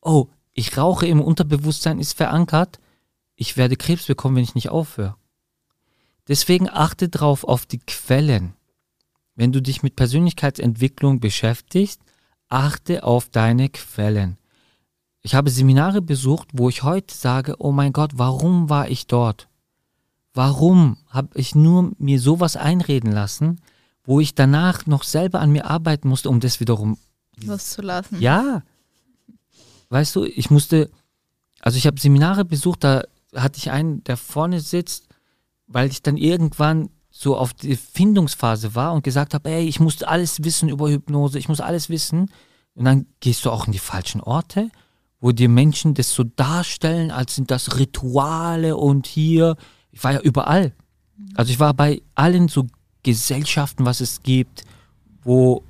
Oh, 0.00 0.28
ich 0.52 0.76
rauche 0.76 1.06
im 1.06 1.20
Unterbewusstsein, 1.20 1.98
ist 1.98 2.16
verankert. 2.16 2.78
Ich 3.34 3.56
werde 3.56 3.76
Krebs 3.76 4.06
bekommen, 4.06 4.36
wenn 4.36 4.44
ich 4.44 4.54
nicht 4.54 4.70
aufhöre. 4.70 5.16
Deswegen 6.28 6.68
achte 6.68 7.08
drauf 7.08 7.44
auf 7.44 7.66
die 7.66 7.78
Quellen. 7.78 8.54
Wenn 9.34 9.50
du 9.50 9.62
dich 9.62 9.82
mit 9.82 9.96
Persönlichkeitsentwicklung 9.96 11.20
beschäftigst, 11.20 12.00
achte 12.48 13.04
auf 13.04 13.28
deine 13.28 13.68
Quellen. 13.68 14.38
Ich 15.22 15.34
habe 15.34 15.50
Seminare 15.50 16.00
besucht, 16.00 16.48
wo 16.52 16.68
ich 16.68 16.82
heute 16.82 17.14
sage, 17.14 17.56
oh 17.58 17.72
mein 17.72 17.92
Gott, 17.92 18.12
warum 18.14 18.70
war 18.70 18.88
ich 18.88 19.06
dort? 19.06 19.48
Warum 20.32 20.96
habe 21.08 21.38
ich 21.38 21.54
nur 21.54 21.92
mir 21.98 22.20
sowas 22.20 22.56
einreden 22.56 23.12
lassen, 23.12 23.60
wo 24.04 24.20
ich 24.20 24.34
danach 24.34 24.86
noch 24.86 25.02
selber 25.02 25.40
an 25.40 25.50
mir 25.50 25.66
arbeiten 25.66 26.08
musste, 26.08 26.30
um 26.30 26.40
das 26.40 26.60
wiederum 26.60 26.96
loszulassen. 27.44 28.20
ja. 28.20 28.62
Weißt 29.90 30.16
du, 30.16 30.24
ich 30.24 30.50
musste, 30.50 30.90
also 31.60 31.78
ich 31.78 31.86
habe 31.86 32.00
Seminare 32.00 32.44
besucht, 32.44 32.84
da 32.84 33.04
hatte 33.34 33.58
ich 33.58 33.70
einen, 33.70 34.04
der 34.04 34.16
vorne 34.16 34.60
sitzt, 34.60 35.08
weil 35.66 35.90
ich 35.90 36.02
dann 36.02 36.16
irgendwann 36.16 36.90
so 37.20 37.36
auf 37.36 37.52
die 37.52 37.74
Findungsphase 37.74 38.76
war 38.76 38.92
und 38.92 39.02
gesagt 39.02 39.34
habe, 39.34 39.50
ey, 39.50 39.66
ich 39.66 39.80
musste 39.80 40.06
alles 40.06 40.44
wissen 40.44 40.68
über 40.68 40.88
Hypnose, 40.88 41.36
ich 41.36 41.48
muss 41.48 41.60
alles 41.60 41.88
wissen. 41.88 42.30
Und 42.74 42.84
dann 42.84 43.06
gehst 43.18 43.44
du 43.44 43.50
auch 43.50 43.66
in 43.66 43.72
die 43.72 43.80
falschen 43.80 44.20
Orte, 44.20 44.70
wo 45.18 45.32
dir 45.32 45.48
Menschen 45.48 45.94
das 45.94 46.14
so 46.14 46.22
darstellen, 46.22 47.10
als 47.10 47.34
sind 47.34 47.50
das 47.50 47.76
Rituale 47.76 48.76
und 48.76 49.08
hier. 49.08 49.56
Ich 49.90 50.04
war 50.04 50.12
ja 50.12 50.20
überall. 50.20 50.76
Also 51.34 51.50
ich 51.50 51.58
war 51.58 51.74
bei 51.74 52.02
allen 52.14 52.46
so 52.46 52.68
Gesellschaften, 53.02 53.84
was 53.84 54.00
es 54.00 54.22
gibt, 54.22 54.62
wo, 55.24 55.64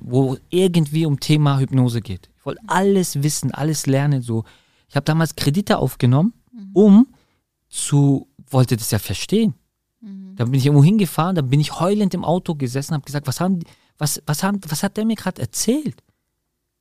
wo 0.00 0.38
irgendwie 0.48 1.06
um 1.06 1.20
Thema 1.20 1.60
Hypnose 1.60 2.00
geht. 2.00 2.30
Ich 2.36 2.44
wollte 2.44 2.62
alles 2.66 3.22
wissen, 3.22 3.54
alles 3.54 3.86
lernen. 3.86 4.22
So. 4.22 4.42
Ich 4.88 4.96
habe 4.96 5.04
damals 5.04 5.36
Kredite 5.36 5.78
aufgenommen, 5.78 6.32
um 6.72 7.06
zu, 7.68 8.26
wollte 8.48 8.76
das 8.76 8.90
ja 8.90 8.98
verstehen. 8.98 9.54
Da 10.36 10.44
bin 10.44 10.54
ich 10.54 10.66
irgendwo 10.66 10.84
hingefahren, 10.84 11.36
da 11.36 11.42
bin 11.42 11.60
ich 11.60 11.78
heulend 11.80 12.14
im 12.14 12.24
Auto 12.24 12.54
gesessen, 12.54 12.94
habe 12.94 13.04
gesagt, 13.04 13.26
was 13.26 13.40
haben, 13.40 13.60
was, 13.98 14.22
was 14.26 14.42
haben, 14.42 14.60
was 14.68 14.82
hat 14.82 14.96
der 14.96 15.04
mir 15.04 15.16
gerade 15.16 15.40
erzählt? 15.40 16.02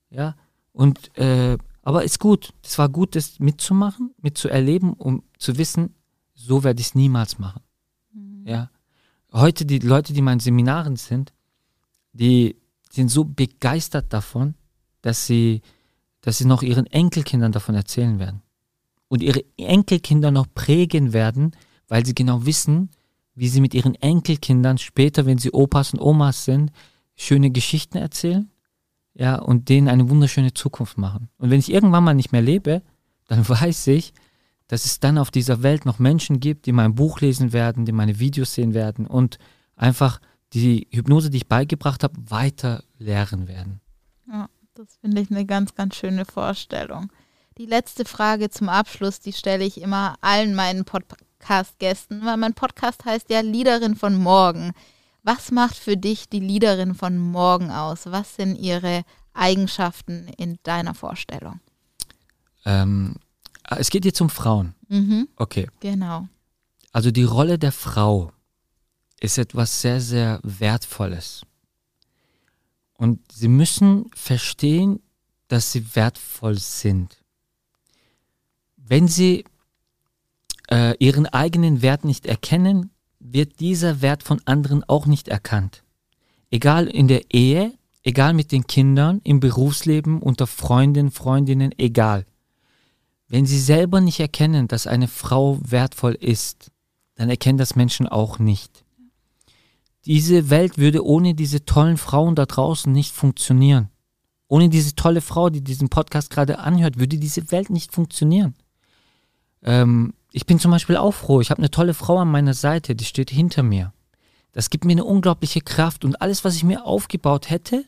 Ja, 0.09 0.35
und 0.71 1.15
äh, 1.17 1.57
aber 1.81 2.03
ist 2.03 2.19
gut. 2.19 2.53
Das 2.61 2.77
war 2.77 2.89
gut, 2.89 3.15
das 3.15 3.39
mitzumachen, 3.39 4.13
mitzuerleben, 4.21 4.93
um 4.93 5.23
zu 5.37 5.57
wissen, 5.57 5.95
so 6.33 6.63
werde 6.63 6.81
ich 6.81 6.87
es 6.87 6.95
niemals 6.95 7.39
machen. 7.39 7.61
Ja. 8.45 8.69
Heute 9.31 9.65
die 9.65 9.79
Leute, 9.79 10.13
die 10.13 10.19
in 10.19 10.25
meinen 10.25 10.39
Seminaren 10.39 10.95
sind, 10.95 11.33
die 12.13 12.57
sind 12.89 13.09
so 13.09 13.23
begeistert 13.23 14.11
davon, 14.13 14.55
dass 15.01 15.25
sie, 15.25 15.61
dass 16.21 16.37
sie 16.37 16.45
noch 16.45 16.63
ihren 16.63 16.87
Enkelkindern 16.87 17.51
davon 17.51 17.75
erzählen 17.75 18.19
werden. 18.19 18.41
Und 19.07 19.23
ihre 19.23 19.43
Enkelkinder 19.57 20.31
noch 20.31 20.47
prägen 20.53 21.13
werden, 21.13 21.55
weil 21.87 22.05
sie 22.05 22.15
genau 22.15 22.45
wissen, 22.45 22.89
wie 23.39 23.47
sie 23.47 23.61
mit 23.61 23.73
ihren 23.73 23.95
Enkelkindern 23.95 24.77
später, 24.77 25.25
wenn 25.25 25.37
sie 25.37 25.51
Opas 25.51 25.93
und 25.93 26.01
Omas 26.01 26.43
sind, 26.43 26.71
schöne 27.15 27.51
Geschichten 27.51 27.97
erzählen, 27.97 28.51
ja, 29.13 29.37
und 29.37 29.69
denen 29.69 29.87
eine 29.87 30.09
wunderschöne 30.09 30.53
Zukunft 30.53 30.97
machen. 30.97 31.29
Und 31.37 31.49
wenn 31.49 31.59
ich 31.59 31.71
irgendwann 31.71 32.03
mal 32.03 32.13
nicht 32.13 32.33
mehr 32.33 32.41
lebe, 32.41 32.81
dann 33.27 33.47
weiß 33.49 33.87
ich, 33.87 34.13
dass 34.67 34.83
es 34.83 34.99
dann 34.99 35.17
auf 35.17 35.31
dieser 35.31 35.63
Welt 35.63 35.85
noch 35.85 35.99
Menschen 35.99 36.41
gibt, 36.41 36.65
die 36.65 36.73
mein 36.73 36.95
Buch 36.95 37.21
lesen 37.21 37.53
werden, 37.53 37.85
die 37.85 37.93
meine 37.93 38.19
Videos 38.19 38.53
sehen 38.53 38.73
werden 38.73 39.07
und 39.07 39.39
einfach 39.77 40.19
die 40.51 40.87
Hypnose, 40.91 41.29
die 41.29 41.37
ich 41.37 41.47
beigebracht 41.47 42.03
habe, 42.03 42.15
weiter 42.29 42.83
lehren 42.97 43.47
werden. 43.47 43.79
Ja, 44.27 44.49
das 44.75 44.97
finde 44.99 45.21
ich 45.21 45.31
eine 45.31 45.45
ganz, 45.45 45.75
ganz 45.75 45.95
schöne 45.95 46.25
Vorstellung. 46.25 47.09
Die 47.57 47.65
letzte 47.65 48.03
Frage 48.03 48.49
zum 48.49 48.67
Abschluss, 48.67 49.21
die 49.21 49.33
stelle 49.33 49.63
ich 49.63 49.81
immer 49.81 50.15
allen 50.19 50.55
meinen 50.55 50.83
Podcast-Gästen, 51.39 52.25
weil 52.25 52.37
mein 52.37 52.53
Podcast 52.53 53.05
heißt 53.05 53.29
ja 53.29 53.39
Liederin 53.39 53.95
von 53.95 54.15
morgen. 54.15 54.73
Was 55.23 55.51
macht 55.51 55.75
für 55.75 55.97
dich 55.97 56.29
die 56.29 56.39
Liederin 56.39 56.95
von 56.95 57.17
morgen 57.17 57.71
aus? 57.71 58.05
Was 58.05 58.35
sind 58.35 58.55
ihre 58.57 59.03
Eigenschaften 59.33 60.27
in 60.37 60.59
deiner 60.63 60.93
Vorstellung? 60.93 61.59
Ähm, 62.65 63.15
es 63.69 63.89
geht 63.89 64.05
jetzt 64.05 64.21
um 64.21 64.29
Frauen. 64.29 64.75
Mhm, 64.89 65.27
Okay. 65.37 65.67
genau. 65.79 66.27
Also 66.91 67.11
die 67.11 67.23
Rolle 67.23 67.57
der 67.59 67.71
Frau 67.71 68.31
ist 69.19 69.37
etwas 69.37 69.81
sehr, 69.81 70.01
sehr 70.01 70.39
Wertvolles. 70.43 71.43
Und 72.97 73.31
sie 73.31 73.47
müssen 73.47 74.09
verstehen, 74.13 75.01
dass 75.47 75.71
sie 75.71 75.95
wertvoll 75.95 76.57
sind. 76.57 77.17
Wenn 78.75 79.07
sie 79.07 79.45
äh, 80.71 80.95
ihren 80.99 81.25
eigenen 81.25 81.81
Wert 81.81 82.05
nicht 82.05 82.25
erkennen, 82.25 82.91
wird 83.19 83.59
dieser 83.59 84.01
Wert 84.01 84.23
von 84.23 84.41
anderen 84.45 84.83
auch 84.83 85.05
nicht 85.05 85.27
erkannt. 85.27 85.83
Egal 86.51 86.87
in 86.87 87.07
der 87.07 87.33
Ehe, 87.33 87.73
egal 88.03 88.33
mit 88.33 88.51
den 88.51 88.65
Kindern, 88.65 89.21
im 89.23 89.39
Berufsleben, 89.39 90.21
unter 90.21 90.47
Freundinnen, 90.47 91.11
Freundinnen, 91.11 91.73
egal. 91.77 92.25
Wenn 93.27 93.45
sie 93.45 93.59
selber 93.59 94.01
nicht 94.01 94.19
erkennen, 94.19 94.67
dass 94.67 94.87
eine 94.87 95.07
Frau 95.07 95.59
wertvoll 95.61 96.15
ist, 96.15 96.71
dann 97.15 97.29
erkennen 97.29 97.57
das 97.57 97.75
Menschen 97.75 98.07
auch 98.07 98.39
nicht. 98.39 98.83
Diese 100.05 100.49
Welt 100.49 100.77
würde 100.77 101.05
ohne 101.05 101.35
diese 101.35 101.65
tollen 101.65 101.97
Frauen 101.97 102.33
da 102.35 102.45
draußen 102.45 102.91
nicht 102.91 103.13
funktionieren. 103.13 103.89
Ohne 104.47 104.69
diese 104.69 104.95
tolle 104.95 105.21
Frau, 105.21 105.49
die 105.51 105.61
diesen 105.61 105.89
Podcast 105.89 106.31
gerade 106.31 106.57
anhört, 106.57 106.97
würde 106.97 107.17
diese 107.17 107.51
Welt 107.51 107.69
nicht 107.69 107.93
funktionieren. 107.93 108.55
Ähm, 109.61 110.13
ich 110.31 110.45
bin 110.45 110.59
zum 110.59 110.71
Beispiel 110.71 110.97
auch 110.97 111.13
froh. 111.13 111.41
Ich 111.41 111.49
habe 111.49 111.59
eine 111.59 111.71
tolle 111.71 111.93
Frau 111.93 112.19
an 112.19 112.31
meiner 112.31 112.53
Seite, 112.53 112.95
die 112.95 113.05
steht 113.05 113.29
hinter 113.29 113.63
mir. 113.63 113.93
Das 114.51 114.69
gibt 114.69 114.85
mir 114.85 114.93
eine 114.93 115.05
unglaubliche 115.05 115.61
Kraft 115.61 116.05
und 116.05 116.21
alles, 116.21 116.43
was 116.43 116.55
ich 116.55 116.63
mir 116.63 116.85
aufgebaut 116.85 117.49
hätte, 117.49 117.85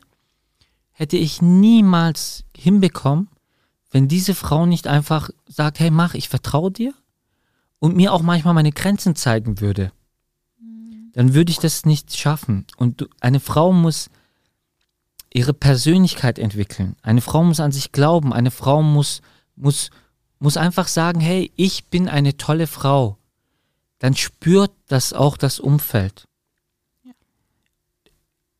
hätte 0.92 1.16
ich 1.16 1.42
niemals 1.42 2.44
hinbekommen, 2.56 3.28
wenn 3.90 4.08
diese 4.08 4.34
Frau 4.34 4.66
nicht 4.66 4.86
einfach 4.86 5.30
sagt, 5.46 5.80
hey, 5.80 5.90
mach, 5.90 6.14
ich 6.14 6.28
vertraue 6.28 6.70
dir 6.70 6.94
und 7.78 7.96
mir 7.96 8.12
auch 8.12 8.22
manchmal 8.22 8.54
meine 8.54 8.72
Grenzen 8.72 9.16
zeigen 9.16 9.60
würde. 9.60 9.92
Dann 11.12 11.34
würde 11.34 11.50
ich 11.50 11.58
das 11.58 11.84
nicht 11.84 12.16
schaffen. 12.16 12.66
Und 12.76 13.08
eine 13.20 13.40
Frau 13.40 13.72
muss 13.72 14.08
ihre 15.32 15.52
Persönlichkeit 15.52 16.38
entwickeln. 16.38 16.96
Eine 17.02 17.20
Frau 17.20 17.42
muss 17.42 17.60
an 17.60 17.72
sich 17.72 17.92
glauben. 17.92 18.32
Eine 18.32 18.50
Frau 18.50 18.82
muss, 18.82 19.20
muss, 19.56 19.90
muss 20.42 20.56
einfach 20.56 20.88
sagen, 20.88 21.20
hey, 21.20 21.52
ich 21.54 21.86
bin 21.86 22.08
eine 22.08 22.36
tolle 22.36 22.66
Frau. 22.66 23.16
Dann 24.00 24.16
spürt 24.16 24.72
das 24.88 25.12
auch 25.12 25.36
das 25.36 25.60
Umfeld. 25.60 26.26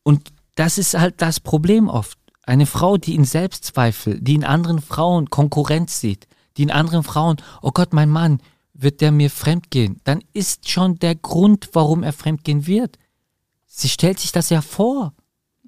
Und 0.01 0.31
das 0.55 0.77
ist 0.77 0.97
halt 0.97 1.21
das 1.21 1.41
Problem 1.41 1.89
oft. 1.89 2.17
Eine 2.43 2.67
Frau, 2.67 2.95
die 2.97 3.15
in 3.15 3.25
Selbstzweifel, 3.25 4.21
die 4.21 4.35
in 4.35 4.45
anderen 4.45 4.81
Frauen 4.81 5.29
Konkurrenz 5.29 5.99
sieht, 5.99 6.27
die 6.55 6.63
in 6.63 6.71
anderen 6.71 7.03
Frauen, 7.03 7.37
oh 7.61 7.71
Gott, 7.71 7.93
mein 7.93 8.09
Mann, 8.09 8.39
wird 8.73 9.01
der 9.01 9.11
mir 9.11 9.29
fremdgehen? 9.29 9.99
Dann 10.05 10.23
ist 10.31 10.69
schon 10.69 10.99
der 10.99 11.15
Grund, 11.15 11.69
warum 11.73 12.03
er 12.03 12.13
fremdgehen 12.13 12.65
wird. 12.65 12.97
Sie 13.65 13.89
stellt 13.89 14.19
sich 14.19 14.31
das 14.31 14.49
ja 14.49 14.61
vor. 14.61 15.13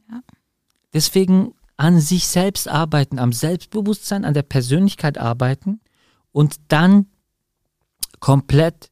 Ja. 0.09 0.21
Deswegen 0.93 1.53
an 1.75 1.99
sich 1.99 2.25
selbst 2.27 2.69
arbeiten, 2.69 3.19
am 3.19 3.33
Selbstbewusstsein, 3.33 4.23
an 4.23 4.33
der 4.33 4.43
Persönlichkeit 4.43 5.17
arbeiten 5.17 5.81
und 6.35 6.59
dann 6.67 7.05
komplett 8.19 8.89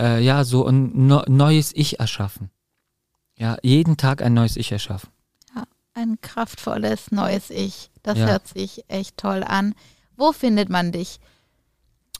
äh, 0.00 0.24
ja 0.24 0.44
so 0.44 0.66
ein 0.66 1.06
neues 1.06 1.72
Ich 1.74 2.00
erschaffen. 2.00 2.50
Ja, 3.36 3.58
jeden 3.62 3.98
Tag 3.98 4.22
ein 4.22 4.32
neues 4.32 4.56
Ich 4.56 4.72
erschaffen. 4.72 5.10
Ja, 5.54 5.64
ein 5.92 6.18
kraftvolles 6.22 7.10
neues 7.10 7.50
Ich. 7.50 7.90
Das 8.02 8.16
ja. 8.16 8.28
hört 8.28 8.48
sich 8.48 8.84
echt 8.88 9.18
toll 9.18 9.44
an. 9.44 9.74
Wo 10.16 10.32
findet 10.32 10.70
man 10.70 10.90
dich? 10.90 11.20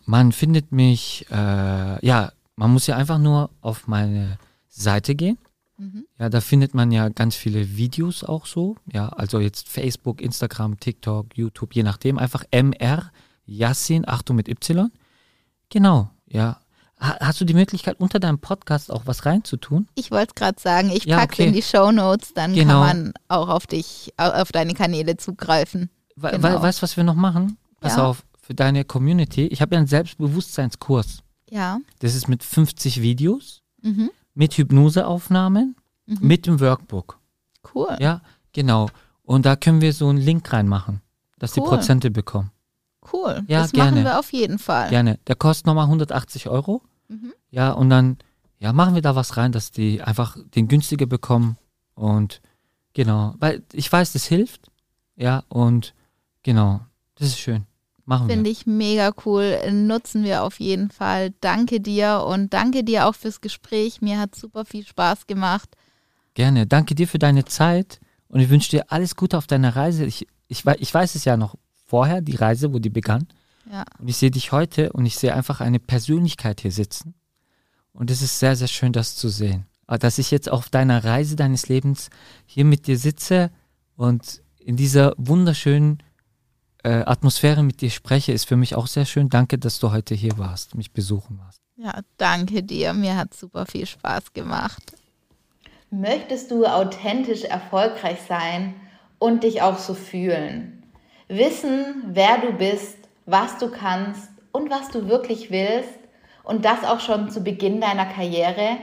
Man 0.04 0.30
findet 0.30 0.72
mich, 0.72 1.24
äh, 1.30 2.06
ja, 2.06 2.30
man 2.54 2.70
muss 2.70 2.86
ja 2.86 2.96
einfach 2.96 3.18
nur 3.18 3.48
auf 3.62 3.88
meine 3.88 4.36
Seite 4.68 5.14
gehen. 5.14 5.38
Mhm. 5.78 6.04
Ja, 6.18 6.28
da 6.28 6.42
findet 6.42 6.74
man 6.74 6.92
ja 6.92 7.08
ganz 7.08 7.34
viele 7.34 7.76
Videos 7.78 8.24
auch 8.24 8.44
so. 8.44 8.76
Ja, 8.92 9.08
also 9.08 9.40
jetzt 9.40 9.70
Facebook, 9.70 10.20
Instagram, 10.20 10.78
TikTok, 10.78 11.34
YouTube, 11.34 11.74
je 11.74 11.82
nachdem. 11.82 12.18
Einfach 12.18 12.44
MR 12.50 13.10
Yassin, 13.50 14.08
Achtung 14.08 14.36
mit 14.36 14.48
Y. 14.48 14.90
Genau, 15.68 16.10
ja. 16.26 16.58
Hast 16.98 17.40
du 17.40 17.46
die 17.46 17.54
Möglichkeit, 17.54 17.98
unter 17.98 18.20
deinem 18.20 18.38
Podcast 18.38 18.92
auch 18.92 19.06
was 19.06 19.24
reinzutun? 19.24 19.88
Ich 19.94 20.10
wollte 20.10 20.32
es 20.32 20.34
gerade 20.34 20.60
sagen, 20.60 20.90
ich 20.90 21.06
ja, 21.06 21.16
packe 21.16 21.34
okay. 21.34 21.46
in 21.46 21.54
die 21.54 21.62
Show 21.62 21.90
Notes, 21.90 22.34
dann 22.34 22.52
genau. 22.52 22.74
kann 22.74 22.80
man 22.80 23.12
auch 23.28 23.48
auf 23.48 23.66
dich, 23.66 24.12
auf 24.18 24.52
deine 24.52 24.74
Kanäle 24.74 25.16
zugreifen. 25.16 25.88
We 26.16 26.30
genau. 26.30 26.60
Weißt 26.60 26.78
du, 26.78 26.82
was 26.82 26.98
wir 26.98 27.04
noch 27.04 27.14
machen? 27.14 27.56
Pass 27.80 27.96
ja. 27.96 28.06
auf, 28.06 28.22
für 28.42 28.54
deine 28.54 28.84
Community. 28.84 29.46
Ich 29.46 29.62
habe 29.62 29.74
ja 29.74 29.78
einen 29.78 29.86
Selbstbewusstseinskurs. 29.86 31.22
Ja. 31.48 31.78
Das 32.00 32.14
ist 32.14 32.28
mit 32.28 32.44
50 32.44 33.00
Videos, 33.00 33.62
mhm. 33.80 34.10
mit 34.34 34.52
Hypnoseaufnahmen, 34.58 35.76
mhm. 36.04 36.18
mit 36.20 36.46
dem 36.46 36.60
Workbook. 36.60 37.18
Cool. 37.74 37.96
Ja, 37.98 38.20
genau. 38.52 38.90
Und 39.22 39.46
da 39.46 39.56
können 39.56 39.80
wir 39.80 39.94
so 39.94 40.08
einen 40.08 40.18
Link 40.18 40.52
reinmachen, 40.52 41.00
dass 41.38 41.56
cool. 41.56 41.64
die 41.64 41.68
Prozente 41.68 42.10
bekommen. 42.10 42.50
Cool. 43.12 43.42
Ja, 43.46 43.62
das 43.62 43.72
gerne. 43.72 43.90
machen 43.92 44.04
wir 44.04 44.18
auf 44.18 44.32
jeden 44.32 44.58
Fall. 44.58 44.90
Gerne. 44.90 45.18
Der 45.26 45.36
kostet 45.36 45.66
nochmal 45.66 45.84
180 45.84 46.48
Euro. 46.48 46.82
Mhm. 47.08 47.32
Ja, 47.50 47.72
und 47.72 47.90
dann 47.90 48.18
ja, 48.58 48.72
machen 48.72 48.94
wir 48.94 49.02
da 49.02 49.16
was 49.16 49.36
rein, 49.36 49.52
dass 49.52 49.70
die 49.70 50.02
einfach 50.02 50.36
den 50.54 50.68
günstiger 50.68 51.06
bekommen. 51.06 51.56
Und 51.94 52.40
genau, 52.92 53.34
weil 53.38 53.62
ich 53.72 53.90
weiß, 53.90 54.12
das 54.12 54.26
hilft. 54.26 54.70
Ja, 55.16 55.44
und 55.48 55.94
genau, 56.42 56.80
das 57.16 57.28
ist 57.28 57.38
schön. 57.38 57.66
Machen 58.04 58.28
wir. 58.28 58.34
Finde 58.34 58.50
ich 58.50 58.66
mega 58.66 59.12
cool. 59.24 59.58
Nutzen 59.72 60.24
wir 60.24 60.42
auf 60.42 60.60
jeden 60.60 60.90
Fall. 60.90 61.32
Danke 61.40 61.80
dir 61.80 62.24
und 62.26 62.52
danke 62.52 62.84
dir 62.84 63.06
auch 63.06 63.14
fürs 63.14 63.40
Gespräch. 63.40 64.02
Mir 64.02 64.18
hat 64.18 64.34
super 64.34 64.64
viel 64.64 64.86
Spaß 64.86 65.26
gemacht. 65.26 65.76
Gerne. 66.34 66.66
Danke 66.66 66.94
dir 66.94 67.08
für 67.08 67.18
deine 67.18 67.44
Zeit 67.44 67.98
und 68.28 68.40
ich 68.40 68.50
wünsche 68.50 68.70
dir 68.70 68.92
alles 68.92 69.16
Gute 69.16 69.38
auf 69.38 69.46
deiner 69.46 69.74
Reise. 69.74 70.04
Ich, 70.04 70.26
ich, 70.48 70.64
ich 70.66 70.94
weiß 70.94 71.14
es 71.14 71.24
ja 71.24 71.36
noch 71.36 71.56
vorher, 71.90 72.22
die 72.22 72.36
Reise, 72.36 72.72
wo 72.72 72.78
die 72.78 72.90
begann. 72.90 73.26
Ja. 73.70 73.84
Und 73.98 74.08
ich 74.08 74.16
sehe 74.16 74.30
dich 74.30 74.52
heute 74.52 74.92
und 74.92 75.04
ich 75.04 75.16
sehe 75.16 75.34
einfach 75.34 75.60
eine 75.60 75.78
Persönlichkeit 75.78 76.60
hier 76.60 76.72
sitzen. 76.72 77.14
Und 77.92 78.10
es 78.10 78.22
ist 78.22 78.38
sehr, 78.38 78.56
sehr 78.56 78.68
schön, 78.68 78.92
das 78.92 79.16
zu 79.16 79.28
sehen. 79.28 79.66
Dass 79.86 80.18
ich 80.18 80.30
jetzt 80.30 80.48
auf 80.50 80.68
deiner 80.68 81.04
Reise 81.04 81.34
deines 81.34 81.68
Lebens 81.68 82.08
hier 82.46 82.64
mit 82.64 82.86
dir 82.86 82.96
sitze 82.96 83.50
und 83.96 84.42
in 84.58 84.76
dieser 84.76 85.14
wunderschönen 85.16 86.02
äh, 86.84 87.02
Atmosphäre 87.04 87.64
mit 87.64 87.80
dir 87.80 87.90
spreche, 87.90 88.32
ist 88.32 88.46
für 88.46 88.56
mich 88.56 88.76
auch 88.76 88.86
sehr 88.86 89.04
schön. 89.04 89.28
Danke, 89.28 89.58
dass 89.58 89.80
du 89.80 89.90
heute 89.90 90.14
hier 90.14 90.38
warst, 90.38 90.76
mich 90.76 90.92
besuchen 90.92 91.38
warst. 91.38 91.60
Ja, 91.76 92.00
danke 92.18 92.62
dir. 92.62 92.92
Mir 92.92 93.16
hat 93.16 93.34
super 93.34 93.66
viel 93.66 93.86
Spaß 93.86 94.32
gemacht. 94.32 94.92
Möchtest 95.90 96.52
du 96.52 96.66
authentisch 96.66 97.42
erfolgreich 97.42 98.18
sein 98.28 98.74
und 99.18 99.42
dich 99.42 99.60
auch 99.62 99.78
so 99.78 99.94
fühlen? 99.94 100.79
Wissen, 101.32 102.02
wer 102.08 102.38
du 102.38 102.54
bist, 102.54 102.98
was 103.24 103.56
du 103.58 103.70
kannst 103.70 104.28
und 104.50 104.68
was 104.68 104.88
du 104.88 105.08
wirklich 105.08 105.52
willst 105.52 105.96
und 106.42 106.64
das 106.64 106.82
auch 106.82 106.98
schon 106.98 107.30
zu 107.30 107.44
Beginn 107.44 107.80
deiner 107.80 108.06
Karriere? 108.06 108.78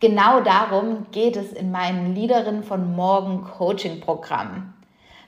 Genau 0.00 0.40
darum 0.40 1.06
geht 1.12 1.36
es 1.36 1.52
in 1.52 1.70
meinem 1.70 2.16
Leaderin 2.16 2.64
von 2.64 2.96
Morgen 2.96 3.44
Coaching 3.44 4.00
Programm. 4.00 4.74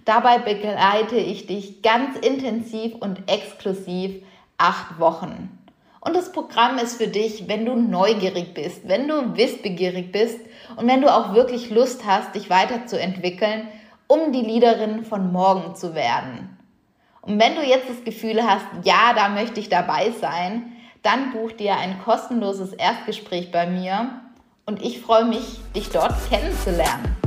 Dabei 0.05 0.39
begleite 0.39 1.19
ich 1.19 1.47
dich 1.47 1.83
ganz 1.83 2.17
intensiv 2.19 2.97
und 2.97 3.31
exklusiv 3.31 4.21
acht 4.59 4.99
Wochen. 4.99 5.57
Und 6.01 6.17
das 6.17 6.33
Programm 6.33 6.79
ist 6.79 7.01
für 7.01 7.07
dich, 7.07 7.47
wenn 7.47 7.65
du 7.65 7.77
neugierig 7.77 8.55
bist, 8.55 8.89
wenn 8.89 9.07
du 9.07 9.37
wissbegierig 9.37 10.11
bist 10.11 10.41
und 10.77 10.89
wenn 10.89 11.01
du 11.01 11.15
auch 11.15 11.33
wirklich 11.33 11.71
Lust 11.71 12.05
hast, 12.05 12.35
dich 12.35 12.51
weiterzuentwickeln, 12.51 13.69
um 14.11 14.33
die 14.33 14.43
Leaderin 14.43 15.05
von 15.05 15.31
morgen 15.31 15.77
zu 15.77 15.95
werden. 15.95 16.59
Und 17.23 17.41
wenn 17.41 17.55
du 17.55 17.63
jetzt 17.63 17.89
das 17.89 18.03
Gefühl 18.03 18.43
hast, 18.43 18.67
ja, 18.83 19.13
da 19.15 19.29
möchte 19.29 19.61
ich 19.61 19.69
dabei 19.69 20.11
sein, 20.11 20.73
dann 21.03 21.31
buch 21.31 21.53
dir 21.53 21.77
ein 21.77 22.03
kostenloses 22.03 22.73
Erstgespräch 22.73 23.53
bei 23.53 23.69
mir 23.69 24.21
und 24.67 24.83
ich 24.83 25.01
freue 25.01 25.27
mich, 25.27 25.61
dich 25.77 25.91
dort 25.91 26.15
kennenzulernen. 26.29 27.20